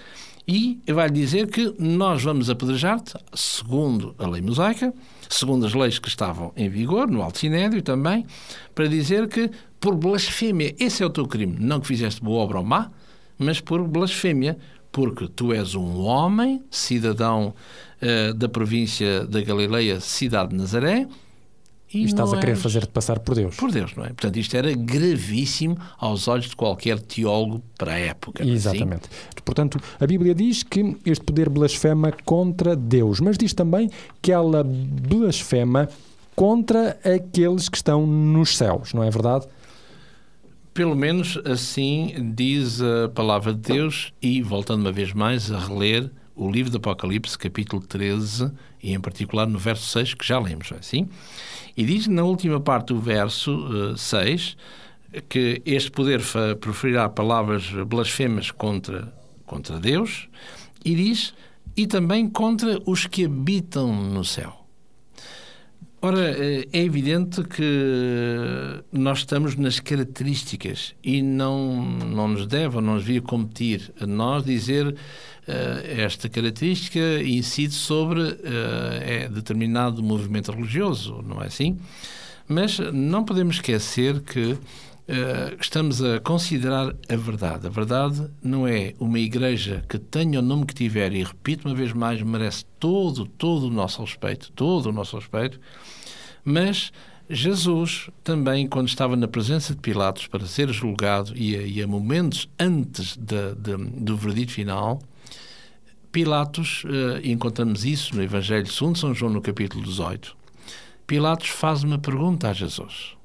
e 0.47 0.81
vai 0.93 1.09
dizer 1.09 1.47
que 1.47 1.75
nós 1.79 2.23
vamos 2.23 2.51
apedrejar-te, 2.51 3.15
segundo 3.33 4.15
a 4.19 4.27
lei 4.27 4.43
mosaica, 4.43 4.93
segundo 5.29 5.65
as 5.65 5.75
leis 5.75 5.99
que 5.99 6.09
estavam 6.09 6.53
em 6.57 6.69
vigor, 6.69 7.09
no 7.09 7.23
Alto 7.23 7.39
Sinédrio 7.39 7.83
também, 7.83 8.27
para 8.75 8.89
dizer 8.89 9.29
que 9.29 9.51
por 9.79 9.95
blasfémia, 9.95 10.75
esse 10.79 11.03
é 11.03 11.07
o 11.07 11.11
teu 11.11 11.27
crime, 11.27 11.57
não 11.59 11.81
que 11.81 11.87
fizeste 11.87 12.21
boa 12.21 12.43
obra 12.43 12.59
ou 12.59 12.65
má, 12.65 12.91
mas 13.39 13.61
por 13.61 13.87
blasfémia, 13.87 14.59
porque 14.93 15.29
tu 15.29 15.53
és 15.53 15.75
um 15.75 16.01
homem, 16.01 16.63
cidadão 16.71 17.55
uh, 18.03 18.35
da 18.35 18.49
província 18.49 19.25
da 19.27 19.41
Galileia, 19.41 20.01
cidade 20.01 20.51
de 20.51 20.57
Nazaré, 20.57 21.07
e, 21.93 22.03
e 22.03 22.05
estás 22.05 22.33
a 22.33 22.39
querer 22.39 22.57
fazer-te 22.57 22.89
passar 22.89 23.19
por 23.19 23.35
Deus. 23.35 23.57
Por 23.57 23.71
Deus, 23.71 23.95
não 23.97 24.05
é? 24.05 24.09
Portanto, 24.09 24.37
isto 24.37 24.57
era 24.57 24.73
gravíssimo 24.73 25.77
aos 25.99 26.29
olhos 26.29 26.49
de 26.49 26.57
qualquer 26.57 26.99
teólogo 27.01 27.63
para 27.77 27.93
a 27.93 27.99
época. 27.99 28.43
É 28.43 28.45
assim? 28.45 28.53
Exatamente. 28.53 29.05
Assim? 29.05 29.43
Portanto, 29.45 29.81
a 29.99 30.07
Bíblia 30.07 30.35
diz 30.35 30.63
que 30.63 30.97
este 31.05 31.25
poder 31.25 31.49
blasfema 31.49 32.13
contra 32.25 32.77
Deus, 32.77 33.21
mas 33.21 33.37
diz 33.37 33.53
também 33.53 33.91
que 34.23 34.31
ela 34.31 34.63
blasfema 34.65 35.89
contra 36.37 36.99
aqueles 37.05 37.69
que 37.69 37.77
estão 37.77 38.07
nos 38.07 38.57
céus, 38.57 38.95
não 38.95 39.03
é 39.03 39.11
verdade? 39.11 39.47
Pelo 40.73 40.95
menos 40.95 41.37
assim 41.45 42.33
diz 42.35 42.81
a 42.81 43.09
palavra 43.09 43.53
de 43.53 43.61
Deus, 43.61 44.13
e 44.23 44.41
voltando 44.41 44.83
uma 44.83 44.93
vez 44.93 45.13
mais 45.13 45.51
a 45.51 45.59
reler 45.59 46.11
o 46.41 46.51
livro 46.51 46.71
do 46.71 46.79
Apocalipse, 46.79 47.37
capítulo 47.37 47.83
13, 47.83 48.51
e 48.83 48.95
em 48.95 49.01
particular 49.01 49.47
no 49.47 49.59
verso 49.59 49.87
6, 49.91 50.15
que 50.15 50.27
já 50.27 50.39
lemos, 50.39 50.73
é 50.73 50.77
assim? 50.77 51.07
E 51.77 51.85
diz 51.85 52.07
na 52.07 52.25
última 52.25 52.59
parte 52.59 52.95
do 52.95 52.99
verso 52.99 53.55
uh, 53.55 53.93
eh, 53.93 53.97
6 53.97 54.57
que 55.29 55.61
este 55.67 55.91
poder 55.91 56.23
proferirá 56.61 57.09
palavras 57.09 57.69
blasfemas 57.87 58.51
contra, 58.51 59.13
contra 59.45 59.79
Deus 59.79 60.29
e 60.85 60.95
diz 60.95 61.35
e 61.77 61.87
também 61.87 62.29
contra 62.29 62.81
os 62.87 63.07
que 63.07 63.25
habitam 63.25 63.93
no 63.93 64.25
céu. 64.25 64.61
Ora, 66.03 66.35
é 66.73 66.79
evidente 66.83 67.43
que 67.43 68.83
nós 68.91 69.19
estamos 69.19 69.57
nas 69.57 69.81
características 69.81 70.95
e 71.05 71.21
não, 71.21 71.83
não 71.85 72.29
nos 72.29 72.47
deve 72.47 72.77
ou 72.77 72.83
não 72.83 72.95
nos 72.95 73.05
devia 73.05 73.21
competir 73.21 73.93
a 74.01 74.07
nós 74.07 74.45
dizer 74.45 74.97
esta 75.47 76.29
característica 76.29 77.23
incide 77.23 77.75
sobre 77.75 78.21
uh, 78.21 78.39
é 79.01 79.29
determinado 79.29 80.03
movimento 80.03 80.53
religioso, 80.53 81.23
não 81.27 81.43
é 81.43 81.47
assim? 81.47 81.79
Mas 82.47 82.79
não 82.79 83.25
podemos 83.25 83.57
esquecer 83.57 84.21
que 84.21 84.59
Uh, 85.11 85.59
estamos 85.61 86.01
a 86.01 86.21
considerar 86.21 86.95
a 87.09 87.17
verdade. 87.17 87.67
A 87.67 87.71
verdade 87.71 88.31
não 88.41 88.65
é 88.65 88.95
uma 89.01 89.19
igreja 89.19 89.83
que 89.89 89.99
tenha 89.99 90.39
o 90.39 90.43
nome 90.43 90.65
que 90.65 90.73
tiver, 90.73 91.13
e 91.13 91.25
repito 91.25 91.67
uma 91.67 91.75
vez 91.75 91.93
mais, 91.93 92.23
merece 92.23 92.65
todo, 92.79 93.27
todo 93.27 93.67
o 93.67 93.71
nosso 93.71 94.01
respeito, 94.03 94.53
todo 94.53 94.87
o 94.87 94.93
nosso 94.93 95.17
respeito, 95.17 95.59
mas 96.45 96.93
Jesus 97.29 98.09
também, 98.23 98.69
quando 98.69 98.87
estava 98.87 99.17
na 99.17 99.27
presença 99.27 99.75
de 99.75 99.81
Pilatos 99.81 100.29
para 100.29 100.47
ser 100.47 100.69
julgado 100.73 101.33
e 101.37 101.57
a, 101.57 101.63
e 101.63 101.83
a 101.83 101.89
momentos 101.89 102.49
antes 102.59 103.17
de, 103.17 103.55
de, 103.57 103.77
do 103.77 104.17
verdito 104.17 104.53
final, 104.53 105.01
Pilatos, 106.13 106.85
uh, 106.85 107.25
encontramos 107.25 107.85
isso 107.85 108.17
no 108.17 108.23
Evangelho 108.23 108.67
segundo 108.67 108.99
São 108.99 109.15
João, 109.15 109.33
no 109.33 109.41
capítulo 109.41 109.85
18, 109.85 110.37
Pilatos 111.07 111.49
faz 111.49 111.83
uma 111.83 111.99
pergunta 111.99 112.49
a 112.49 112.53
Jesus 112.53 113.17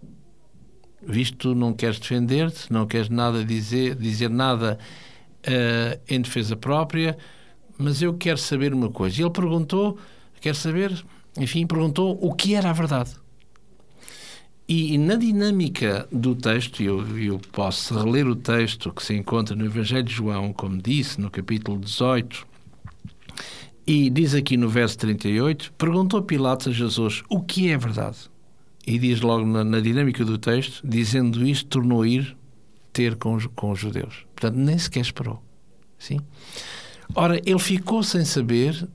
visto 1.05 1.53
não 1.53 1.73
queres 1.73 1.99
defender-te, 1.99 2.71
não 2.71 2.85
queres 2.87 3.09
nada 3.09 3.43
dizer, 3.45 3.95
dizer 3.95 4.29
nada 4.29 4.79
uh, 5.47 6.01
em 6.07 6.19
defesa 6.19 6.55
própria, 6.55 7.17
mas 7.77 8.01
eu 8.01 8.13
quero 8.15 8.37
saber 8.37 8.73
uma 8.73 8.89
coisa. 8.89 9.21
E 9.21 9.23
ele 9.23 9.31
perguntou, 9.31 9.97
quer 10.41 10.55
saber, 10.55 10.91
enfim, 11.37 11.67
perguntou 11.67 12.17
o 12.21 12.33
que 12.33 12.55
era 12.55 12.69
a 12.69 12.73
verdade. 12.73 13.11
E, 14.67 14.95
e 14.95 14.97
na 14.97 15.15
dinâmica 15.15 16.07
do 16.11 16.33
texto, 16.33 16.81
eu, 16.81 17.05
eu 17.19 17.39
posso 17.51 17.93
reler 17.93 18.27
o 18.27 18.35
texto 18.35 18.91
que 18.91 19.03
se 19.03 19.13
encontra 19.13 19.55
no 19.55 19.65
Evangelho 19.65 20.03
de 20.03 20.13
João, 20.13 20.51
como 20.51 20.81
disse, 20.81 21.21
no 21.21 21.29
capítulo 21.29 21.77
18, 21.77 22.47
e 23.85 24.09
diz 24.09 24.33
aqui 24.33 24.57
no 24.57 24.67
verso 24.67 24.97
38, 24.97 25.73
perguntou 25.77 26.21
Pilatos 26.21 26.67
a 26.67 26.71
Jesus 26.71 27.23
o 27.29 27.41
que 27.41 27.69
é 27.69 27.77
verdade 27.77 28.29
e 28.85 28.99
diz 28.99 29.21
logo 29.21 29.45
na, 29.45 29.63
na, 29.63 29.79
dinâmica 29.79 30.23
do 30.23 30.37
texto, 30.37 30.85
dizendo 30.87 31.45
isto, 31.45 31.67
tornou 31.67 32.05
ir 32.05 32.35
ter 32.93 33.15
com 33.15 33.37
com 33.55 33.71
os 33.71 33.79
judeus. 33.79 34.25
Portanto, 34.35 34.57
nem 34.57 34.77
sequer 34.77 35.01
esperou. 35.01 35.41
Sim? 35.97 36.19
Ora, 37.13 37.41
ele 37.45 37.59
ficou 37.59 38.03
sem 38.03 38.23
saber, 38.23 38.87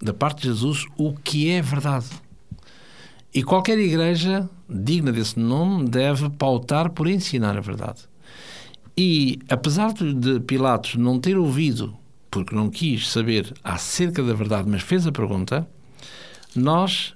da 0.00 0.12
parte 0.12 0.42
de 0.42 0.48
Jesus, 0.48 0.86
o 0.96 1.14
que 1.14 1.50
é 1.50 1.62
verdade. 1.62 2.06
E 3.32 3.42
qualquer 3.42 3.78
igreja 3.78 4.48
digna 4.68 5.12
desse 5.12 5.38
nome 5.38 5.88
deve 5.88 6.28
pautar 6.30 6.90
por 6.90 7.08
ensinar 7.08 7.56
a 7.56 7.60
verdade. 7.60 8.02
E, 8.96 9.38
apesar 9.48 9.92
de 9.92 10.40
Pilatos 10.40 10.94
não 10.96 11.20
ter 11.20 11.36
ouvido, 11.36 11.96
porque 12.44 12.54
não 12.54 12.68
quis 12.68 13.08
saber 13.08 13.54
acerca 13.64 14.22
da 14.22 14.34
verdade, 14.34 14.68
mas 14.68 14.82
fez 14.82 15.06
a 15.06 15.12
pergunta, 15.12 15.66
nós 16.54 17.14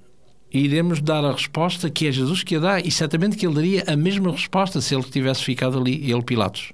iremos 0.52 1.00
dar 1.00 1.24
a 1.24 1.32
resposta 1.32 1.90
que 1.90 2.06
é 2.06 2.12
Jesus 2.12 2.42
que 2.42 2.56
a 2.56 2.58
dá 2.58 2.80
e 2.80 2.90
certamente 2.90 3.36
que 3.36 3.46
ele 3.46 3.54
daria 3.54 3.84
a 3.86 3.96
mesma 3.96 4.30
resposta 4.30 4.80
se 4.80 4.94
ele 4.94 5.04
tivesse 5.04 5.44
ficado 5.44 5.78
ali, 5.78 6.10
ele 6.10 6.22
Pilatos. 6.22 6.72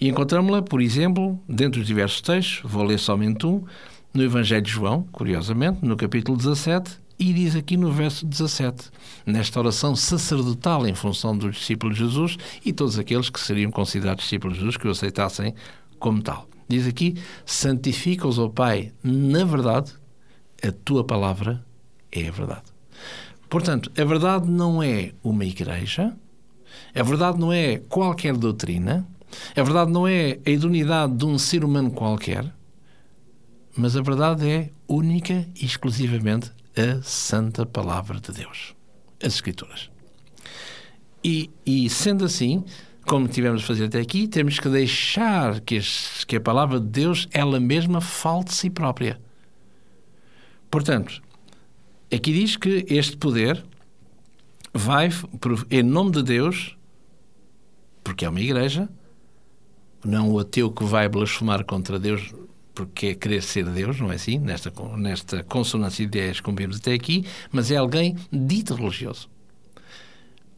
E 0.00 0.08
encontramos-la, 0.08 0.62
por 0.62 0.80
exemplo, 0.80 1.38
dentro 1.48 1.80
dos 1.80 1.86
diversos 1.88 2.20
textos, 2.20 2.60
vou 2.64 2.84
ler 2.84 2.98
somente 2.98 3.44
um, 3.44 3.64
no 4.14 4.22
Evangelho 4.22 4.62
de 4.62 4.70
João, 4.70 5.02
curiosamente, 5.12 5.84
no 5.84 5.96
capítulo 5.96 6.36
17, 6.38 6.98
e 7.18 7.32
diz 7.32 7.54
aqui 7.54 7.76
no 7.76 7.92
verso 7.92 8.24
17, 8.24 8.90
nesta 9.26 9.60
oração 9.60 9.94
sacerdotal 9.94 10.86
em 10.86 10.94
função 10.94 11.36
dos 11.36 11.56
discípulos 11.56 11.98
de 11.98 12.04
Jesus 12.04 12.38
e 12.64 12.72
todos 12.72 12.98
aqueles 12.98 13.28
que 13.28 13.38
seriam 13.38 13.70
considerados 13.70 14.24
discípulos 14.24 14.54
de 14.54 14.60
Jesus, 14.60 14.76
que 14.78 14.88
o 14.88 14.90
aceitassem 14.90 15.54
como 15.98 16.22
tal. 16.22 16.49
Diz 16.70 16.86
aqui: 16.86 17.16
santifica-os, 17.44 18.38
ó 18.38 18.48
Pai, 18.48 18.92
na 19.02 19.44
verdade, 19.44 19.92
a 20.62 20.70
tua 20.70 21.02
palavra 21.02 21.66
é 22.12 22.28
a 22.28 22.30
verdade. 22.30 22.62
Portanto, 23.48 23.90
a 24.00 24.04
verdade 24.04 24.48
não 24.48 24.80
é 24.80 25.12
uma 25.20 25.44
igreja, 25.44 26.16
a 26.94 27.02
verdade 27.02 27.40
não 27.40 27.52
é 27.52 27.78
qualquer 27.78 28.36
doutrina, 28.36 29.04
a 29.56 29.62
verdade 29.64 29.90
não 29.90 30.06
é 30.06 30.38
a 30.46 30.50
idoneidade 30.50 31.16
de 31.16 31.24
um 31.24 31.36
ser 31.38 31.64
humano 31.64 31.90
qualquer, 31.90 32.44
mas 33.76 33.96
a 33.96 34.02
verdade 34.02 34.48
é 34.48 34.70
única 34.86 35.48
e 35.60 35.64
exclusivamente 35.64 36.52
a 36.76 37.02
santa 37.02 37.66
palavra 37.66 38.20
de 38.20 38.30
Deus, 38.30 38.76
as 39.20 39.34
Escrituras. 39.34 39.90
E, 41.24 41.50
e 41.66 41.90
sendo 41.90 42.24
assim, 42.24 42.64
como 43.10 43.26
tivemos 43.26 43.64
a 43.64 43.66
fazer 43.66 43.86
até 43.86 43.98
aqui, 43.98 44.28
temos 44.28 44.60
que 44.60 44.68
deixar 44.68 45.58
que, 45.60 45.78
as, 45.78 46.24
que 46.24 46.36
a 46.36 46.40
palavra 46.40 46.78
de 46.78 46.86
Deus, 46.86 47.28
ela 47.32 47.58
mesma, 47.58 48.00
fale 48.00 48.44
de 48.44 48.54
si 48.54 48.70
própria. 48.70 49.20
Portanto, 50.70 51.20
Aqui 52.12 52.32
diz 52.32 52.56
que 52.56 52.84
este 52.88 53.16
poder 53.16 53.64
vai, 54.74 55.10
em 55.70 55.82
nome 55.84 56.10
de 56.10 56.24
Deus, 56.24 56.76
porque 58.02 58.24
é 58.24 58.28
uma 58.28 58.40
igreja, 58.40 58.88
não 60.04 60.32
o 60.32 60.40
ateu 60.40 60.72
que 60.72 60.82
vai 60.82 61.08
blasfemar 61.08 61.64
contra 61.64 62.00
Deus 62.00 62.34
porque 62.74 63.08
é 63.08 63.14
querer 63.14 63.42
ser 63.42 63.64
Deus, 63.66 64.00
não 64.00 64.10
é 64.10 64.16
assim? 64.16 64.38
Nesta, 64.38 64.72
nesta 64.96 65.44
consonância 65.44 66.04
de 66.04 66.18
ideias 66.18 66.40
como 66.40 66.56
vimos 66.56 66.78
até 66.78 66.94
aqui, 66.94 67.24
mas 67.52 67.70
é 67.70 67.76
alguém 67.76 68.16
dito 68.32 68.74
religioso. 68.74 69.28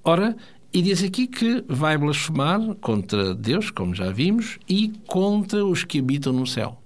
Ora, 0.02 0.35
e 0.72 0.82
diz 0.82 1.02
aqui 1.02 1.26
que 1.26 1.64
vai 1.68 1.98
blasfemar 1.98 2.74
contra 2.76 3.34
Deus, 3.34 3.70
como 3.70 3.94
já 3.94 4.10
vimos, 4.10 4.58
e 4.68 4.92
contra 5.06 5.64
os 5.64 5.84
que 5.84 5.98
habitam 5.98 6.32
no 6.32 6.46
céu. 6.46 6.80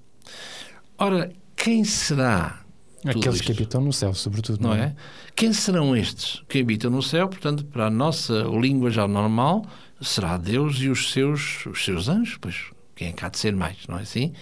Ora, 0.99 1.33
quem 1.55 1.85
será 1.85 2.67
Aqueles 3.05 3.41
que 3.41 3.53
habitam 3.53 3.81
no 3.81 3.93
céu, 3.93 4.13
sobretudo. 4.15 4.61
Não, 4.61 4.71
não 4.71 4.77
é? 4.77 4.87
é? 4.87 4.97
Quem 5.35 5.53
serão 5.53 5.97
estes 5.97 6.43
que 6.49 6.61
habitam 6.61 6.91
no 6.91 7.03
céu? 7.03 7.29
Portanto, 7.29 7.65
para 7.65 7.87
a 7.87 7.91
nossa 7.91 8.43
língua 8.43 8.91
já 8.91 9.07
normal, 9.07 9.65
será 10.01 10.37
Deus 10.37 10.79
e 10.81 10.89
os 10.89 11.13
seus, 11.13 11.65
os 11.67 11.85
seus 11.85 12.09
anjos, 12.09 12.37
pois 12.41 12.71
quem 12.97 13.09
é 13.09 13.13
que 13.13 13.25
há 13.25 13.29
de 13.29 13.39
ser 13.39 13.55
mais, 13.55 13.77
não 13.89 13.99
é 13.99 14.03
assim? 14.03 14.33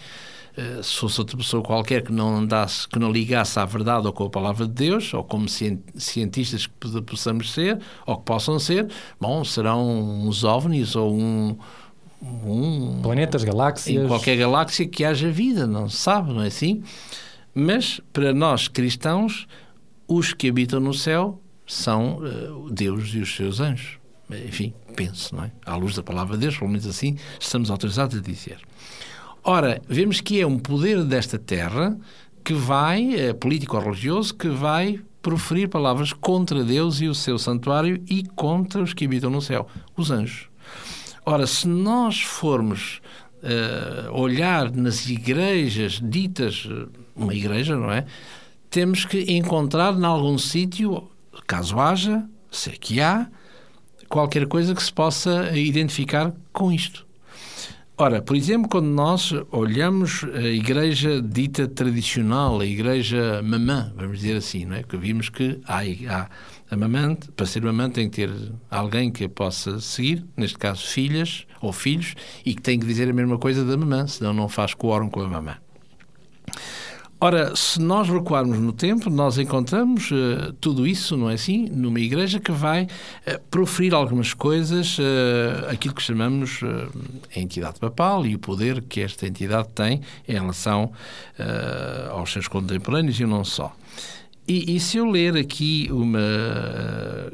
Uh, 0.57 0.81
se 0.85 0.97
fosse 0.97 1.21
outra 1.21 1.37
pessoa 1.37 1.65
qualquer 1.65 2.03
que 2.03 2.13
não 2.13 2.37
andasse, 2.37 2.87
que 2.87 2.97
não 2.97 3.11
ligasse 3.11 3.59
à 3.59 3.65
verdade 3.65 4.07
ou 4.07 4.13
com 4.13 4.25
a 4.25 4.31
palavra 4.31 4.67
de 4.69 4.73
Deus, 4.73 5.13
ou 5.13 5.25
como 5.25 5.49
cientistas 5.49 6.69
que 6.69 7.03
possamos 7.03 7.53
ser, 7.53 7.81
ou 8.07 8.17
que 8.17 8.25
possam 8.25 8.59
ser, 8.61 8.89
bom, 9.21 9.43
serão 9.43 9.85
uns 10.25 10.45
ovnis 10.45 10.95
ou 10.95 11.13
um, 11.13 11.57
um 12.23 13.01
planetas, 13.03 13.43
galáxias. 13.43 14.05
Em 14.05 14.07
qualquer 14.07 14.37
galáxia 14.37 14.87
que 14.87 15.05
haja 15.05 15.29
vida, 15.29 15.67
não 15.67 15.89
se 15.89 15.97
sabe, 15.97 16.33
não 16.33 16.43
é 16.43 16.47
assim? 16.47 16.85
Mas, 17.53 18.01
para 18.13 18.33
nós 18.33 18.69
cristãos, 18.69 19.49
os 20.07 20.33
que 20.33 20.49
habitam 20.49 20.79
no 20.79 20.95
céu 20.95 21.41
são 21.67 22.19
uh, 22.19 22.71
Deus 22.71 23.09
e 23.15 23.19
os 23.19 23.35
seus 23.35 23.59
anjos. 23.59 23.99
Enfim, 24.31 24.73
penso, 24.97 25.35
não 25.35 25.45
é? 25.45 25.53
À 25.67 25.77
luz 25.77 25.97
da 25.97 26.03
palavra 26.03 26.37
de 26.37 26.43
Deus, 26.43 26.57
pelo 26.57 26.71
menos 26.71 26.87
assim 26.87 27.17
estamos 27.39 27.71
autorizados 27.71 28.19
a 28.19 28.23
dizer. 28.23 28.59
Ora, 29.47 29.83
vemos 29.87 30.23
que 30.23 30.41
é 30.41 30.47
um 30.47 30.59
poder 30.59 31.05
desta 31.05 31.39
terra 31.39 31.99
que 32.43 32.55
vai, 32.55 33.15
é 33.15 33.33
político-religioso, 33.35 34.35
que 34.35 34.49
vai 34.49 35.01
proferir 35.21 35.69
palavras 35.69 36.15
contra 36.15 36.65
Deus 36.65 37.03
e 37.03 37.09
o 37.09 37.15
seu 37.15 37.39
santuário 37.39 38.03
e 38.09 38.23
contra 38.23 38.83
os 38.83 38.95
que 38.95 39.05
habitam 39.05 39.29
no 39.29 39.43
céu, 39.43 39.67
os 39.95 40.11
anjos. 40.11 40.49
Ora, 41.27 41.47
se 41.47 41.69
nós 41.69 42.23
formos 42.23 43.03
uh, 43.43 44.13
olhar 44.19 44.71
nas 44.71 45.09
igrejas 45.09 46.01
ditas 46.03 46.67
uma 47.15 47.35
igreja, 47.35 47.77
não 47.77 47.93
é? 47.93 48.07
Temos 48.71 49.05
que 49.05 49.31
encontrar 49.31 49.95
em 49.95 50.05
algum 50.05 50.39
sítio, 50.39 51.11
caso 51.47 51.79
haja, 51.79 52.25
se 52.51 52.71
é 52.71 52.73
que 52.73 52.99
há, 52.99 53.29
qualquer 54.09 54.47
coisa 54.47 54.75
que 54.75 54.83
se 54.83 54.93
possa 54.93 55.57
identificar 55.57 56.33
com 56.53 56.73
isto. 56.73 57.04
Ora, 57.97 58.21
por 58.21 58.35
exemplo, 58.35 58.69
quando 58.69 58.89
nós 58.89 59.33
olhamos 59.53 60.25
a 60.35 60.49
igreja 60.49 61.23
dita 61.23 61.69
tradicional, 61.69 62.59
a 62.59 62.67
igreja 62.67 63.41
mamã, 63.41 63.93
vamos 63.95 64.19
dizer 64.19 64.37
assim, 64.37 64.65
não 64.65 64.75
é? 64.75 64.83
Que 64.83 64.97
vimos 64.97 65.29
que 65.29 65.61
há, 65.65 65.83
há 66.13 66.29
a 66.69 66.77
mamã, 66.77 67.15
para 67.37 67.47
ser 67.47 67.63
mamã 67.63 67.89
tem 67.89 68.11
que 68.11 68.17
ter 68.17 68.33
alguém 68.69 69.13
que 69.13 69.23
a 69.23 69.29
possa 69.29 69.79
seguir, 69.79 70.25
neste 70.37 70.59
caso 70.59 70.85
filhas 70.85 71.47
ou 71.61 71.73
filhos, 71.73 72.17
e 72.45 72.53
que 72.53 72.61
tem 72.61 72.81
que 72.81 72.87
dizer 72.87 73.09
a 73.09 73.13
mesma 73.13 73.39
coisa 73.39 73.65
da 73.65 73.77
mamã, 73.77 74.09
senão 74.09 74.35
não 74.35 74.49
faz 74.49 74.75
quórum 74.75 75.09
com 75.09 75.21
a 75.21 75.29
mamã. 75.29 75.57
Ora, 77.25 77.57
se 77.57 77.81
nós 77.81 78.07
recuarmos 78.07 78.59
no 78.59 78.71
tempo, 78.71 79.09
nós 79.09 79.39
encontramos 79.39 80.11
uh, 80.11 80.53
tudo 80.61 80.87
isso, 80.87 81.17
não 81.17 81.31
é 81.31 81.33
assim? 81.33 81.71
Numa 81.73 81.99
igreja 81.99 82.39
que 82.39 82.53
vai 82.53 82.83
uh, 82.83 83.41
proferir 83.51 83.95
algumas 83.95 84.35
coisas, 84.35 84.99
uh, 84.99 85.71
aquilo 85.71 85.95
que 85.95 86.03
chamamos 86.03 86.61
a 87.35 87.41
entidade 87.41 87.81
papal 87.81 88.27
e 88.27 88.35
o 88.35 88.39
poder 88.39 88.83
que 88.83 89.01
esta 89.01 89.27
entidade 89.27 89.69
tem 89.75 90.03
em 90.29 90.35
relação 90.35 90.93
aos 92.11 92.31
seus 92.31 92.47
contemporâneos 92.47 93.19
e 93.19 93.25
não 93.25 93.43
só. 93.43 93.75
E, 94.47 94.77
e, 94.77 94.79
se 94.79 94.99
eu 94.99 95.07
ler 95.07 95.35
aqui 95.35 95.89
uma 95.91 96.21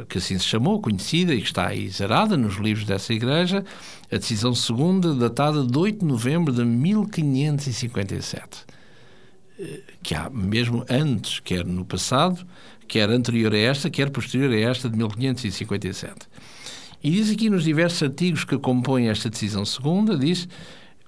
que 0.08 0.18
assim 0.18 0.38
se 0.38 0.44
chamou, 0.44 0.80
conhecida 0.80 1.34
e 1.34 1.40
que 1.40 1.48
está 1.48 1.66
aí 1.66 1.88
zerada 1.88 2.36
nos 2.36 2.58
livros 2.58 2.86
dessa 2.86 3.12
igreja, 3.12 3.64
a 4.08 4.16
decisão 4.16 4.54
segunda, 4.54 5.12
datada 5.16 5.64
de 5.64 5.76
8 5.76 5.98
de 5.98 6.04
novembro 6.04 6.52
de 6.52 6.64
1557, 6.64 8.64
eh, 8.68 8.79
que 10.02 10.14
há 10.14 10.28
mesmo 10.30 10.84
antes, 10.88 11.40
quer 11.40 11.64
no 11.64 11.84
passado, 11.84 12.46
quer 12.88 13.10
anterior 13.10 13.52
a 13.54 13.58
esta, 13.58 13.90
quer 13.90 14.10
posterior 14.10 14.50
a 14.52 14.70
esta 14.70 14.88
de 14.88 14.96
1557. 14.96 16.14
E 17.02 17.10
diz 17.10 17.30
aqui 17.30 17.48
nos 17.48 17.64
diversos 17.64 18.02
artigos 18.02 18.44
que 18.44 18.58
compõem 18.58 19.08
esta 19.08 19.30
decisão 19.30 19.64
segunda, 19.64 20.16
diz, 20.16 20.48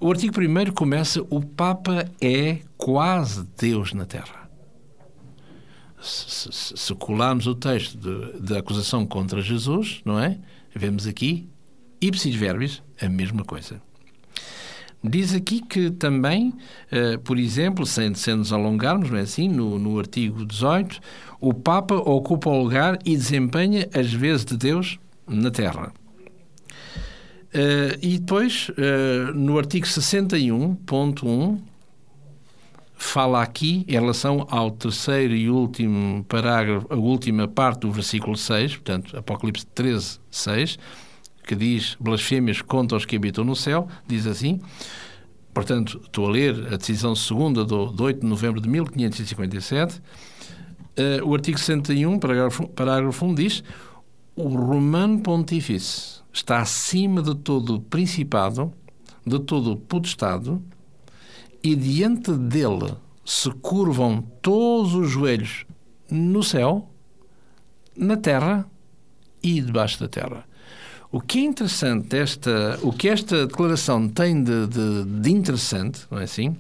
o 0.01 0.11
artigo 0.11 0.33
primeiro 0.33 0.73
começa, 0.73 1.23
o 1.29 1.41
Papa 1.41 2.07
é 2.21 2.59
quase 2.77 3.47
Deus 3.59 3.93
na 3.93 4.07
Terra 4.07 4.43
se, 6.03 6.77
se 6.77 6.95
colarmos 6.97 7.47
o 7.47 7.55
texto 7.55 7.97
da 8.41 8.59
acusação 8.59 9.07
contra 9.07 9.41
Jesus, 9.41 10.03
não 10.05 10.19
é? 10.19 10.39
Vemos 10.75 11.07
aqui, 11.07 11.49
ipsis 12.01 12.35
verbis, 12.35 12.83
a 13.01 13.09
mesma 13.09 13.45
coisa. 13.45 13.81
Diz 15.05 15.35
aqui 15.35 15.61
que 15.61 15.91
também, 15.91 16.51
uh, 16.93 17.19
por 17.25 17.37
exemplo, 17.37 17.85
sem, 17.85 18.15
sem 18.15 18.37
nos 18.37 18.53
alongarmos, 18.53 19.11
não 19.11 19.19
é 19.19 19.23
assim, 19.23 19.49
no, 19.49 19.79
no 19.79 19.99
artigo 19.99 20.45
18, 20.45 21.01
o 21.41 21.53
Papa 21.53 21.97
ocupa 21.97 22.49
o 22.49 22.63
lugar 22.63 22.99
e 23.05 23.17
desempenha 23.17 23.89
as 23.93 24.13
vezes 24.13 24.45
de 24.45 24.57
Deus 24.57 25.01
na 25.27 25.51
Terra. 25.51 25.93
Uh, 27.53 27.99
e 28.01 28.19
depois, 28.19 28.69
uh, 28.71 29.35
no 29.35 29.59
artigo 29.59 29.87
61.1, 29.87 31.59
fala 32.95 33.43
aqui 33.43 33.85
em 33.89 33.93
relação 33.93 34.47
ao 34.49 34.71
terceiro 34.71 35.35
e 35.35 35.51
último 35.51 36.25
parágrafo, 36.25 36.87
a 36.89 36.97
última 36.97 37.49
parte 37.49 37.81
do 37.81 37.91
versículo 37.91 38.37
6, 38.37 38.77
portanto, 38.77 39.17
Apocalipse 39.17 39.67
13, 39.67 40.21
6, 40.31 40.79
que 41.45 41.55
diz 41.55 41.97
blasfêmias 41.99 42.63
contra 42.63 42.97
os 42.97 43.05
que 43.05 43.17
habitam 43.17 43.45
no 43.45 43.57
céu, 43.57 43.89
diz 44.07 44.27
assim, 44.27 44.61
portanto, 45.53 46.01
estou 46.05 46.27
a 46.27 46.31
ler 46.31 46.73
a 46.73 46.77
decisão 46.77 47.15
segunda 47.15 47.65
do, 47.65 47.93
de 47.93 48.03
8 48.03 48.21
de 48.21 48.27
novembro 48.27 48.61
de 48.61 48.69
1557, 48.69 49.97
uh, 49.97 50.03
eh, 50.97 51.21
o 51.23 51.35
artigo 51.35 51.59
61, 51.59 52.19
parágrafo, 52.19 52.69
parágrafo 52.69 53.27
1, 53.27 53.35
diz 53.35 53.65
o 54.35 54.49
romano 54.49 55.21
pontífice 55.21 56.23
está 56.33 56.61
acima 56.61 57.21
de 57.21 57.35
todo 57.35 57.81
principado, 57.81 58.73
de 59.27 59.39
todo 59.39 59.77
potestado, 59.77 60.63
e 61.63 61.77
diante 61.77 62.33
dele 62.33 62.95
se 63.25 63.51
curvam 63.51 64.23
todos 64.41 64.95
os 64.95 65.11
joelhos 65.11 65.67
no 66.11 66.43
céu, 66.43 66.91
na 67.97 68.17
terra 68.17 68.67
e 69.43 69.61
debaixo 69.61 70.01
da 70.01 70.09
terra. 70.09 70.47
O 71.13 71.21
que 71.21 71.41
é 71.41 71.43
interessante, 71.43 72.17
esta, 72.17 72.79
o 72.83 72.91
que 72.91 73.07
esta 73.07 73.47
declaração 73.47 74.09
tem 74.09 74.43
de, 74.43 74.67
de, 74.67 75.05
de 75.05 75.31
interessante, 75.31 76.01
não 76.11 76.19
é 76.19 76.25
assim? 76.25 76.57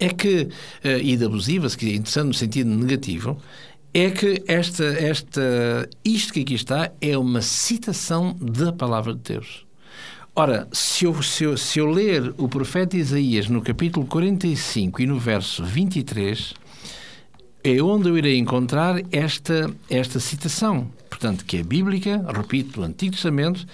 É 0.00 0.08
que, 0.08 0.48
eh, 0.82 0.98
e 0.98 1.16
de 1.16 1.24
abusiva, 1.24 1.68
se 1.68 1.78
quiser, 1.78 1.94
interessante 1.94 2.26
no 2.26 2.34
sentido 2.34 2.68
negativo, 2.70 3.40
é 3.94 4.10
que 4.10 4.42
esta, 4.48 4.84
esta, 4.84 5.88
isto 6.04 6.32
que 6.32 6.40
aqui 6.40 6.54
está 6.54 6.90
é 7.00 7.16
uma 7.16 7.40
citação 7.40 8.36
da 8.40 8.72
palavra 8.72 9.14
de 9.14 9.20
Deus. 9.20 9.64
Ora, 10.34 10.66
se 10.72 11.04
eu, 11.04 11.22
se, 11.22 11.44
eu, 11.44 11.56
se 11.56 11.78
eu 11.78 11.86
ler 11.86 12.34
o 12.36 12.48
profeta 12.48 12.96
Isaías 12.96 13.48
no 13.48 13.62
capítulo 13.62 14.06
45 14.06 15.02
e 15.02 15.06
no 15.06 15.20
verso 15.20 15.64
23, 15.64 16.54
é 17.62 17.82
onde 17.82 18.08
eu 18.08 18.16
irei 18.16 18.38
encontrar 18.38 19.00
esta, 19.12 19.70
esta 19.88 20.18
citação, 20.18 20.90
portanto, 21.08 21.44
que 21.44 21.58
é 21.58 21.62
bíblica, 21.62 22.24
repito, 22.34 22.80
do 22.80 22.82
Antigo 22.82 23.12
Testamento, 23.12 23.66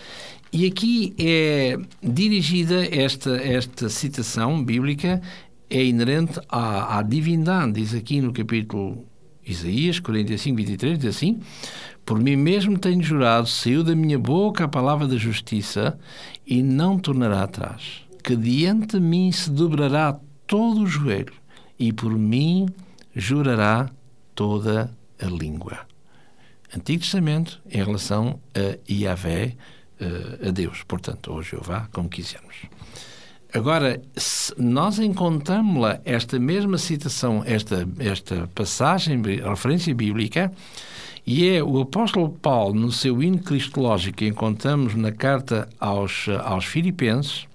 e 0.52 0.66
aqui 0.66 1.14
é 1.19 1.78
dirigida 2.02 2.87
esta, 2.95 3.37
esta 3.37 3.88
citação 3.88 4.64
bíblica, 4.64 5.21
é 5.69 5.85
inerente 5.85 6.40
à, 6.49 6.99
à 6.99 7.02
divindade, 7.02 7.73
diz 7.73 7.95
aqui 7.95 8.21
no 8.21 8.33
capítulo 8.33 9.05
Isaías 9.45 10.00
45, 10.00 10.57
23, 10.57 10.99
diz 10.99 11.16
assim: 11.16 11.40
Por 12.05 12.20
mim 12.20 12.37
mesmo 12.37 12.79
tenho 12.79 13.03
jurado, 13.03 13.49
saiu 13.49 13.85
da 13.85 13.94
minha 13.94 14.18
boca 14.18 14.64
a 14.64 14.68
palavra 14.68 15.07
da 15.07 15.16
justiça 15.16 15.99
e 16.46 16.62
não 16.62 16.99
tornará 16.99 17.42
atrás. 17.42 18.03
Que 18.22 18.37
diante 18.37 18.99
de 18.99 19.01
mim 19.01 19.31
se 19.31 19.51
dobrará 19.51 20.18
todo 20.46 20.83
o 20.83 20.87
joelho 20.87 21.33
e 21.79 21.92
por 21.92 22.16
mim 22.16 22.66
jurará 23.16 23.90
toda 24.35 24.94
a 25.20 25.26
língua. 25.26 25.81
Antigo 26.76 27.00
Testamento 27.00 27.61
em 27.70 27.83
relação 27.83 28.38
a 28.55 28.79
Yahvé, 28.92 29.57
eh, 29.98 30.48
a 30.48 30.50
Deus, 30.50 30.83
portanto, 30.87 31.33
ou 31.33 31.42
Jeová, 31.42 31.88
como 31.90 32.09
quisermos. 32.09 32.57
Agora, 33.55 34.02
nós 34.59 34.98
encontramos 34.98 35.98
esta 36.05 36.38
mesma 36.38 36.76
citação, 36.76 37.42
esta, 37.46 37.88
esta 37.98 38.50
passagem, 38.55 39.22
referência 39.22 39.94
bíblica, 39.94 40.52
e 41.26 41.48
é 41.48 41.62
o 41.62 41.81
apóstolo 41.81 42.29
Paulo, 42.29 42.74
no 42.79 42.92
seu 42.92 43.22
hino 43.22 43.38
cristológico, 43.38 44.18
que 44.18 44.26
encontramos 44.26 44.94
na 44.94 45.11
carta 45.11 45.68
aos, 45.81 46.26
aos 46.44 46.66
Filipenses, 46.66 47.46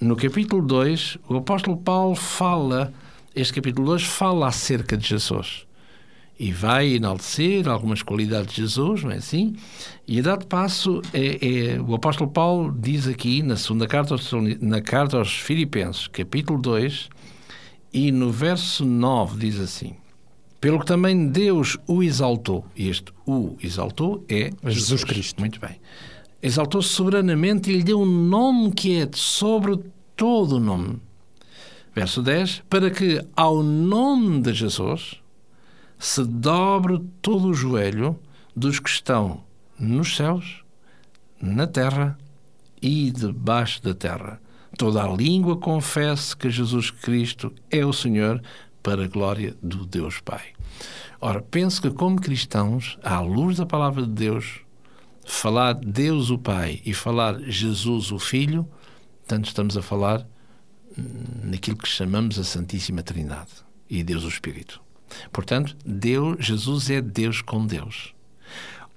no 0.00 0.16
capítulo 0.16 0.60
2, 0.60 1.16
o 1.28 1.36
apóstolo 1.36 1.78
Paulo 1.78 2.14
fala, 2.14 2.92
este 3.34 3.54
capítulo 3.54 3.86
2 3.88 4.02
fala 4.04 4.48
acerca 4.48 4.96
de 4.96 5.08
Jesus 5.08 5.66
e 6.38 6.52
vai 6.52 6.94
enaltecer 6.94 7.68
algumas 7.68 8.02
qualidades 8.02 8.54
de 8.54 8.62
Jesus, 8.62 9.04
não 9.04 9.10
é 9.10 9.16
assim? 9.16 9.54
E 10.06 10.18
a 10.18 10.22
dado 10.22 10.46
passo, 10.46 11.00
é, 11.12 11.74
é, 11.74 11.80
o 11.80 11.94
apóstolo 11.94 12.30
Paulo 12.30 12.74
diz 12.76 13.06
aqui, 13.06 13.42
na 13.42 13.56
segunda 13.56 13.86
carta 13.86 14.14
aos, 14.14 14.30
na 14.60 14.80
carta 14.80 15.16
aos 15.18 15.32
Filipenses, 15.32 16.08
capítulo 16.08 16.60
2, 16.60 17.08
e 17.92 18.10
no 18.10 18.30
verso 18.30 18.84
9 18.84 19.38
diz 19.38 19.60
assim, 19.60 19.94
pelo 20.60 20.80
que 20.80 20.86
também 20.86 21.28
Deus 21.28 21.78
o 21.86 22.02
exaltou, 22.02 22.64
e 22.74 22.88
este 22.88 23.12
o 23.26 23.56
exaltou 23.62 24.24
é 24.28 24.50
Jesus, 24.64 24.74
Jesus 24.74 25.04
Cristo. 25.04 25.40
Muito 25.40 25.60
bem. 25.60 25.80
Exaltou 26.42 26.82
soberanamente 26.82 27.70
e 27.70 27.76
lhe 27.76 27.84
deu 27.84 28.00
um 28.00 28.06
nome 28.06 28.72
que 28.72 28.96
é 28.96 29.08
sobre 29.12 29.78
todo 30.16 30.56
o 30.56 30.60
nome. 30.60 31.00
Verso 31.94 32.22
10, 32.22 32.64
para 32.68 32.90
que 32.90 33.24
ao 33.36 33.62
nome 33.62 34.40
de 34.40 34.52
Jesus 34.52 35.22
se 35.98 36.24
dobre 36.24 37.00
todo 37.22 37.48
o 37.48 37.54
joelho 37.54 38.18
dos 38.54 38.80
que 38.80 38.90
estão 38.90 39.44
nos 39.78 40.16
céus, 40.16 40.64
na 41.40 41.66
terra 41.66 42.18
e 42.82 43.10
debaixo 43.10 43.82
da 43.82 43.94
terra. 43.94 44.40
Toda 44.76 45.04
a 45.04 45.08
língua 45.08 45.56
confesse 45.56 46.36
que 46.36 46.50
Jesus 46.50 46.90
Cristo 46.90 47.52
é 47.70 47.86
o 47.86 47.92
Senhor 47.92 48.42
para 48.82 49.04
a 49.04 49.08
glória 49.08 49.56
do 49.62 49.86
Deus 49.86 50.20
Pai. 50.20 50.42
Ora, 51.20 51.40
penso 51.40 51.80
que 51.80 51.90
como 51.90 52.20
cristãos, 52.20 52.98
à 53.02 53.20
luz 53.20 53.56
da 53.56 53.66
palavra 53.66 54.02
de 54.02 54.10
Deus, 54.10 54.60
falar 55.24 55.74
Deus 55.74 56.28
o 56.30 56.38
Pai 56.38 56.82
e 56.84 56.92
falar 56.92 57.40
Jesus 57.40 58.10
o 58.10 58.18
Filho, 58.18 58.68
tanto 59.26 59.46
estamos 59.46 59.76
a 59.76 59.82
falar 59.82 60.26
naquilo 61.42 61.76
que 61.76 61.88
chamamos 61.88 62.38
a 62.38 62.44
Santíssima 62.44 63.02
Trindade 63.02 63.50
e 63.88 64.02
Deus 64.02 64.24
o 64.24 64.28
Espírito. 64.28 64.80
Portanto, 65.32 65.76
Deus, 65.84 66.36
Jesus 66.44 66.90
é 66.90 67.00
Deus 67.00 67.40
com 67.40 67.66
Deus. 67.66 68.14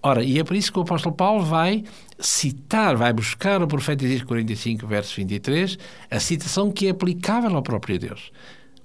Ora, 0.02 0.24
e 0.24 0.40
é 0.40 0.44
por 0.44 0.56
isso 0.56 0.72
que 0.72 0.80
o 0.80 0.84
apóstolo 0.84 1.16
Paulo 1.16 1.44
vai 1.44 1.84
citar, 2.20 2.96
vai 2.96 3.12
buscar 3.12 3.62
o 3.62 3.68
profeta 3.68 4.06
Isaías 4.06 4.24
45, 4.24 4.88
verso 4.88 5.16
23, 5.16 5.78
a 6.10 6.20
citação 6.20 6.72
que 6.72 6.88
é 6.88 6.92
aplicável 6.92 7.56
ao 7.56 7.62
próprio 7.62 8.00
Deus. 8.00 8.32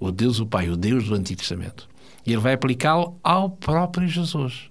O 0.01 0.11
Deus 0.11 0.41
o 0.41 0.47
Pai, 0.47 0.69
o 0.69 0.77
Deus 0.77 1.05
do 1.05 1.15
Antigo 1.15 1.41
Testamento. 1.41 1.89
E 2.27 2.33
ele 2.33 2.41
vai 2.41 2.55
aplicá-lo 2.55 3.19
ao 3.23 3.51
próprio 3.51 4.09
Jesus. 4.09 4.71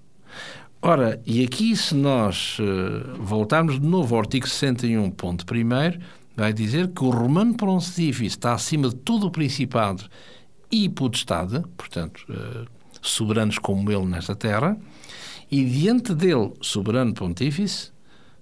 Ora, 0.80 1.22
e 1.24 1.44
aqui 1.44 1.76
se 1.76 1.94
nós 1.94 2.58
uh, 2.58 3.22
voltarmos 3.22 3.78
de 3.80 3.86
novo 3.86 4.16
ao 4.16 4.20
artigo 4.20 4.48
61, 4.48 5.10
ponto 5.12 5.46
primeiro, 5.46 6.00
vai 6.36 6.52
dizer 6.52 6.88
que 6.88 7.04
o 7.04 7.10
romano 7.10 7.54
pontífice 7.54 8.26
está 8.26 8.54
acima 8.54 8.88
de 8.88 8.96
todo 8.96 9.26
o 9.26 9.30
principado 9.30 10.04
e 10.70 10.88
potestade, 10.88 11.62
portanto, 11.76 12.24
uh, 12.30 12.66
soberanos 13.02 13.58
como 13.58 13.90
ele 13.90 14.06
nesta 14.06 14.34
terra, 14.34 14.78
e 15.50 15.64
diante 15.64 16.14
dele, 16.14 16.52
soberano 16.62 17.12
pontífice, 17.12 17.92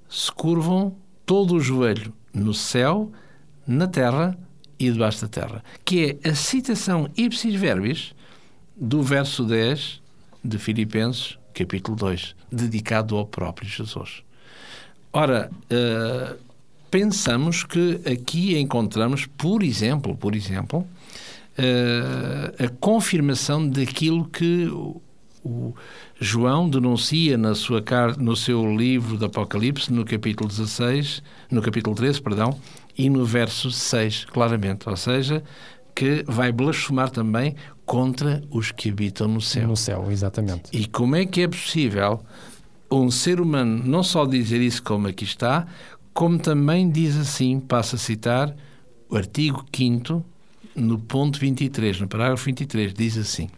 se 0.08 0.30
curvam 0.30 0.96
todo 1.26 1.56
o 1.56 1.60
joelho 1.60 2.12
no 2.32 2.54
céu, 2.54 3.10
na 3.66 3.88
terra 3.88 4.38
e 4.78 4.90
debaixo 4.90 5.22
da 5.22 5.28
terra, 5.28 5.64
que 5.84 6.18
é 6.22 6.28
a 6.28 6.34
citação 6.34 7.08
ipsis 7.16 7.54
verbis 7.54 8.14
do 8.76 9.02
verso 9.02 9.44
10 9.44 10.00
de 10.44 10.58
Filipenses, 10.58 11.38
capítulo 11.52 11.96
2, 11.96 12.34
dedicado 12.50 13.16
ao 13.16 13.26
próprio 13.26 13.68
Jesus. 13.68 14.22
Ora, 15.12 15.50
uh, 15.52 16.49
pensamos 16.90 17.64
que 17.64 18.00
aqui 18.04 18.58
encontramos, 18.58 19.26
por 19.26 19.62
exemplo, 19.62 20.16
por 20.16 20.34
exemplo, 20.34 20.80
uh, 20.80 22.64
a 22.64 22.68
confirmação 22.80 23.68
daquilo 23.68 24.24
que 24.26 24.68
o 25.42 25.74
João 26.20 26.68
denuncia 26.68 27.38
na 27.38 27.54
sua 27.54 27.82
no 28.18 28.36
seu 28.36 28.76
livro 28.76 29.16
do 29.16 29.24
Apocalipse, 29.24 29.92
no 29.92 30.04
capítulo 30.04 30.48
16, 30.48 31.22
no 31.50 31.62
capítulo 31.62 31.96
13, 31.96 32.20
perdão, 32.20 32.58
e 32.96 33.08
no 33.08 33.24
verso 33.24 33.70
6, 33.70 34.26
claramente, 34.26 34.88
ou 34.88 34.96
seja, 34.96 35.42
que 35.94 36.24
vai 36.26 36.52
blasfemar 36.52 37.10
também 37.10 37.56
contra 37.86 38.42
os 38.50 38.70
que 38.70 38.90
habitam 38.90 39.28
no 39.28 39.40
céu. 39.40 39.66
No 39.66 39.76
céu, 39.76 40.10
exatamente. 40.10 40.64
E 40.72 40.86
como 40.86 41.16
é 41.16 41.24
que 41.24 41.40
é 41.42 41.48
possível 41.48 42.20
um 42.90 43.10
ser 43.10 43.40
humano 43.40 43.82
não 43.84 44.02
só 44.02 44.26
dizer 44.26 44.60
isso 44.60 44.82
como 44.82 45.06
aqui 45.06 45.24
está, 45.24 45.66
como 46.12 46.38
também 46.38 46.90
diz 46.90 47.16
assim, 47.16 47.60
passa 47.60 47.96
a 47.96 47.98
citar 47.98 48.54
o 49.08 49.16
artigo 49.16 49.64
5 49.72 50.24
no 50.74 50.98
ponto 50.98 51.38
23, 51.38 52.00
no 52.00 52.08
parágrafo 52.08 52.44
23, 52.44 52.94
diz 52.94 53.16
assim: 53.16 53.48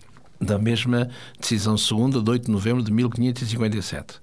da 0.43 0.59
mesma 0.59 1.09
decisão 1.38 1.79
segunda 1.79 2.21
de 2.21 2.29
8 2.29 2.47
de 2.47 2.51
novembro 2.51 2.83
de 2.83 2.93
1557. 2.93 4.21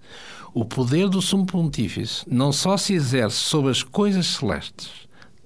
O 0.54 0.66
poder 0.66 1.08
do 1.08 1.22
Sumo 1.22 1.46
Pontífice 1.46 2.24
não 2.28 2.52
só 2.52 2.76
se 2.76 2.94
exerce 2.94 3.38
sobre 3.38 3.72
as 3.72 3.84
coisas 3.84 4.26
celestes, 4.26 4.90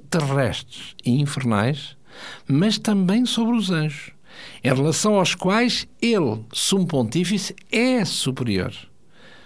terrestres 0.09 0.95
e 1.05 1.11
infernais, 1.21 1.95
mas 2.47 2.77
também 2.77 3.25
sobre 3.25 3.55
os 3.55 3.69
anjos, 3.69 4.11
em 4.63 4.73
relação 4.73 5.15
aos 5.15 5.35
quais 5.35 5.87
ele, 6.01 6.43
Sumo 6.51 6.87
Pontífice, 6.87 7.55
é 7.71 8.03
superior. 8.05 8.73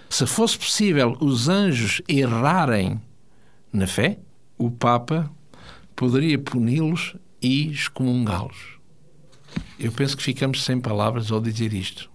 Se 0.10 0.26
fosse 0.26 0.58
possível 0.58 1.18
os 1.20 1.50
anjos 1.50 2.02
errarem 2.08 3.02
na 3.72 3.88
fé, 3.88 4.18
o 4.58 4.72
Papa 4.72 5.32
poderia 5.96 6.38
puni-los 6.38 7.16
e 7.42 7.72
excomungá-los. 7.72 8.78
Eu 9.80 9.92
penso 9.92 10.18
que 10.18 10.24
ficamos 10.24 10.64
sem 10.64 10.80
palavras 10.80 11.32
ao 11.32 11.42
dizer 11.42 11.74
isto. 11.74 12.10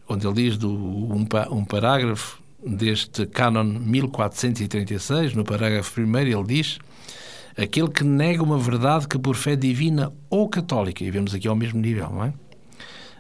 onde 0.09 0.27
ele 0.27 0.35
diz 0.35 0.57
do, 0.57 0.71
um, 0.71 1.27
um 1.51 1.65
parágrafo 1.65 2.43
deste 2.67 3.27
cânon 3.27 3.65
1436, 3.65 5.35
no 5.35 5.45
parágrafo 5.45 6.01
1 6.01 6.19
ele 6.19 6.45
diz 6.45 6.79
aquele 7.57 7.89
que 7.89 8.05
nega 8.05 8.43
uma 8.43 8.59
verdade 8.59 9.09
que 9.09 9.19
por 9.19 9.37
fé 9.37 9.57
divina 9.57 10.13
ou 10.29 10.49
católica, 10.49 11.03
e 11.05 11.11
vemos 11.11 11.35
aqui 11.35 11.49
ao 11.49 11.57
mesmo 11.57 11.81
nível, 11.81 12.11
não 12.11 12.25
é? 12.25 12.35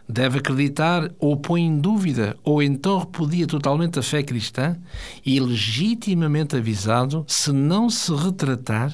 deve 0.08 0.38
acreditar 0.38 1.10
ou 1.18 1.36
põe 1.36 1.62
em 1.62 1.78
dúvida 1.78 2.36
ou 2.44 2.62
então 2.62 2.98
repudia 2.98 3.46
totalmente 3.46 3.98
a 3.98 4.02
fé 4.02 4.22
cristã 4.22 4.76
e 5.24 5.40
legitimamente 5.40 6.56
avisado, 6.56 7.24
se 7.26 7.52
não 7.52 7.90
se 7.90 8.14
retratar, 8.14 8.92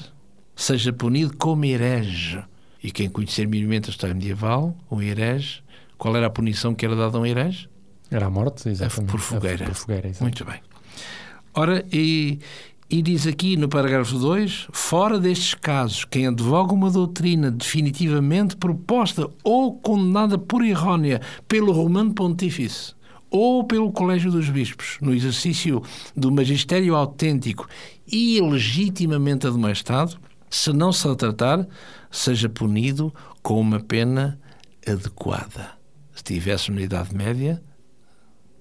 seja 0.55 0.91
punido 0.91 1.35
como 1.37 1.65
herege. 1.65 2.43
E 2.83 2.91
quem 2.91 3.09
conhecer 3.09 3.47
minimamente 3.47 3.89
a 3.89 3.91
história 3.91 4.13
medieval, 4.13 4.75
o 4.89 5.01
herege, 5.01 5.63
qual 5.97 6.15
era 6.17 6.27
a 6.27 6.29
punição 6.29 6.75
que 6.75 6.85
era 6.85 6.95
dada 6.95 7.17
a 7.17 7.21
um 7.21 7.25
herege? 7.25 7.69
Era 8.11 8.25
a 8.25 8.29
morte, 8.29 8.67
exatamente. 8.69 9.09
Por 9.09 9.19
fogueira. 9.19 9.65
Por 9.65 9.75
fogueira 9.75 10.11
Muito 10.19 10.43
bem. 10.43 10.59
Ora, 11.53 11.85
e 11.91 12.39
e 12.93 13.01
diz 13.01 13.25
aqui 13.25 13.57
no 13.57 13.67
parágrafo 13.67 14.19
2: 14.19 14.67
fora 14.71 15.19
destes 15.19 15.55
casos, 15.55 16.05
quem 16.05 16.27
advoga 16.27 16.75
uma 16.75 16.91
doutrina 16.91 17.49
definitivamente 17.49 18.55
proposta 18.55 19.27
ou 19.43 19.79
condenada 19.79 20.37
por 20.37 20.63
errónea 20.63 21.19
pelo 21.47 21.71
Romano 21.71 22.13
Pontífice 22.13 22.93
ou 23.31 23.63
pelo 23.63 23.91
Colégio 23.91 24.29
dos 24.29 24.47
Bispos, 24.47 24.99
no 25.01 25.11
exercício 25.11 25.81
do 26.15 26.31
magistério 26.31 26.93
autêntico 26.95 27.67
e 28.07 28.39
legitimamente 28.39 29.47
admoestado, 29.47 30.19
se 30.47 30.71
não 30.71 30.93
se 30.93 31.15
tratar, 31.15 31.67
seja 32.11 32.47
punido 32.47 33.11
com 33.41 33.59
uma 33.59 33.79
pena 33.79 34.39
adequada. 34.85 35.71
Se 36.11 36.17
estivesse 36.17 36.71
na 36.71 36.81
Idade 36.81 37.15
Média, 37.15 37.59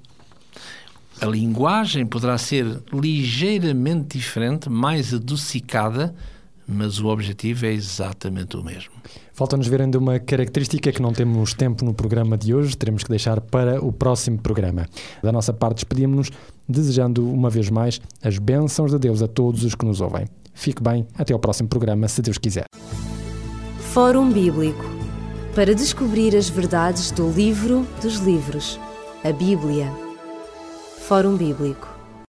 A 1.22 1.26
linguagem 1.26 2.06
poderá 2.06 2.38
ser 2.38 2.82
ligeiramente 2.92 4.18
diferente, 4.18 4.70
mais 4.70 5.14
adocicada, 5.14 6.14
mas 6.68 7.00
o 7.00 7.08
objetivo 7.08 7.66
é 7.66 7.74
exatamente 7.74 8.58
o 8.58 8.64
mesmo. 8.64 8.92
Falta-nos 9.34 9.68
ver 9.68 9.82
ainda 9.82 10.00
uma 10.00 10.20
característica 10.20 10.92
que 10.92 11.02
não 11.02 11.14
temos 11.14 11.54
tempo 11.54 11.86
no 11.86 11.94
programa 11.94 12.38
de 12.38 12.54
hoje, 12.54 12.76
teremos 12.76 13.04
que 13.04 13.10
deixar 13.10 13.40
para 13.40 13.84
o 13.84 13.92
próximo 13.92 14.40
programa. 14.40 14.88
Da 15.22 15.32
nossa 15.32 15.54
parte, 15.54 15.76
despedimos-nos 15.76 16.32
desejando 16.68 17.30
uma 17.30 17.50
vez 17.50 17.70
mais 17.70 18.02
as 18.24 18.38
bênçãos 18.38 18.92
de 18.92 18.98
Deus 18.98 19.22
a 19.22 19.28
todos 19.28 19.64
os 19.64 19.76
que 19.76 19.86
nos 19.86 20.02
ouvem. 20.02 20.26
Fique 20.54 20.82
bem, 20.82 21.08
até 21.18 21.34
ao 21.34 21.40
próximo 21.40 21.68
programa, 21.68 22.08
se 22.08 22.22
Deus 22.22 22.38
quiser. 22.38 22.66
Fórum 23.94 24.32
Bíblico 24.32 24.86
para 25.54 25.76
descobrir 25.76 26.36
as 26.36 26.50
verdades 26.50 27.12
do 27.12 27.30
livro 27.30 27.86
dos 28.02 28.16
livros, 28.16 28.80
a 29.24 29.32
Bíblia. 29.34 29.92
Fórum 31.08 31.36
Bíblico 31.36 31.91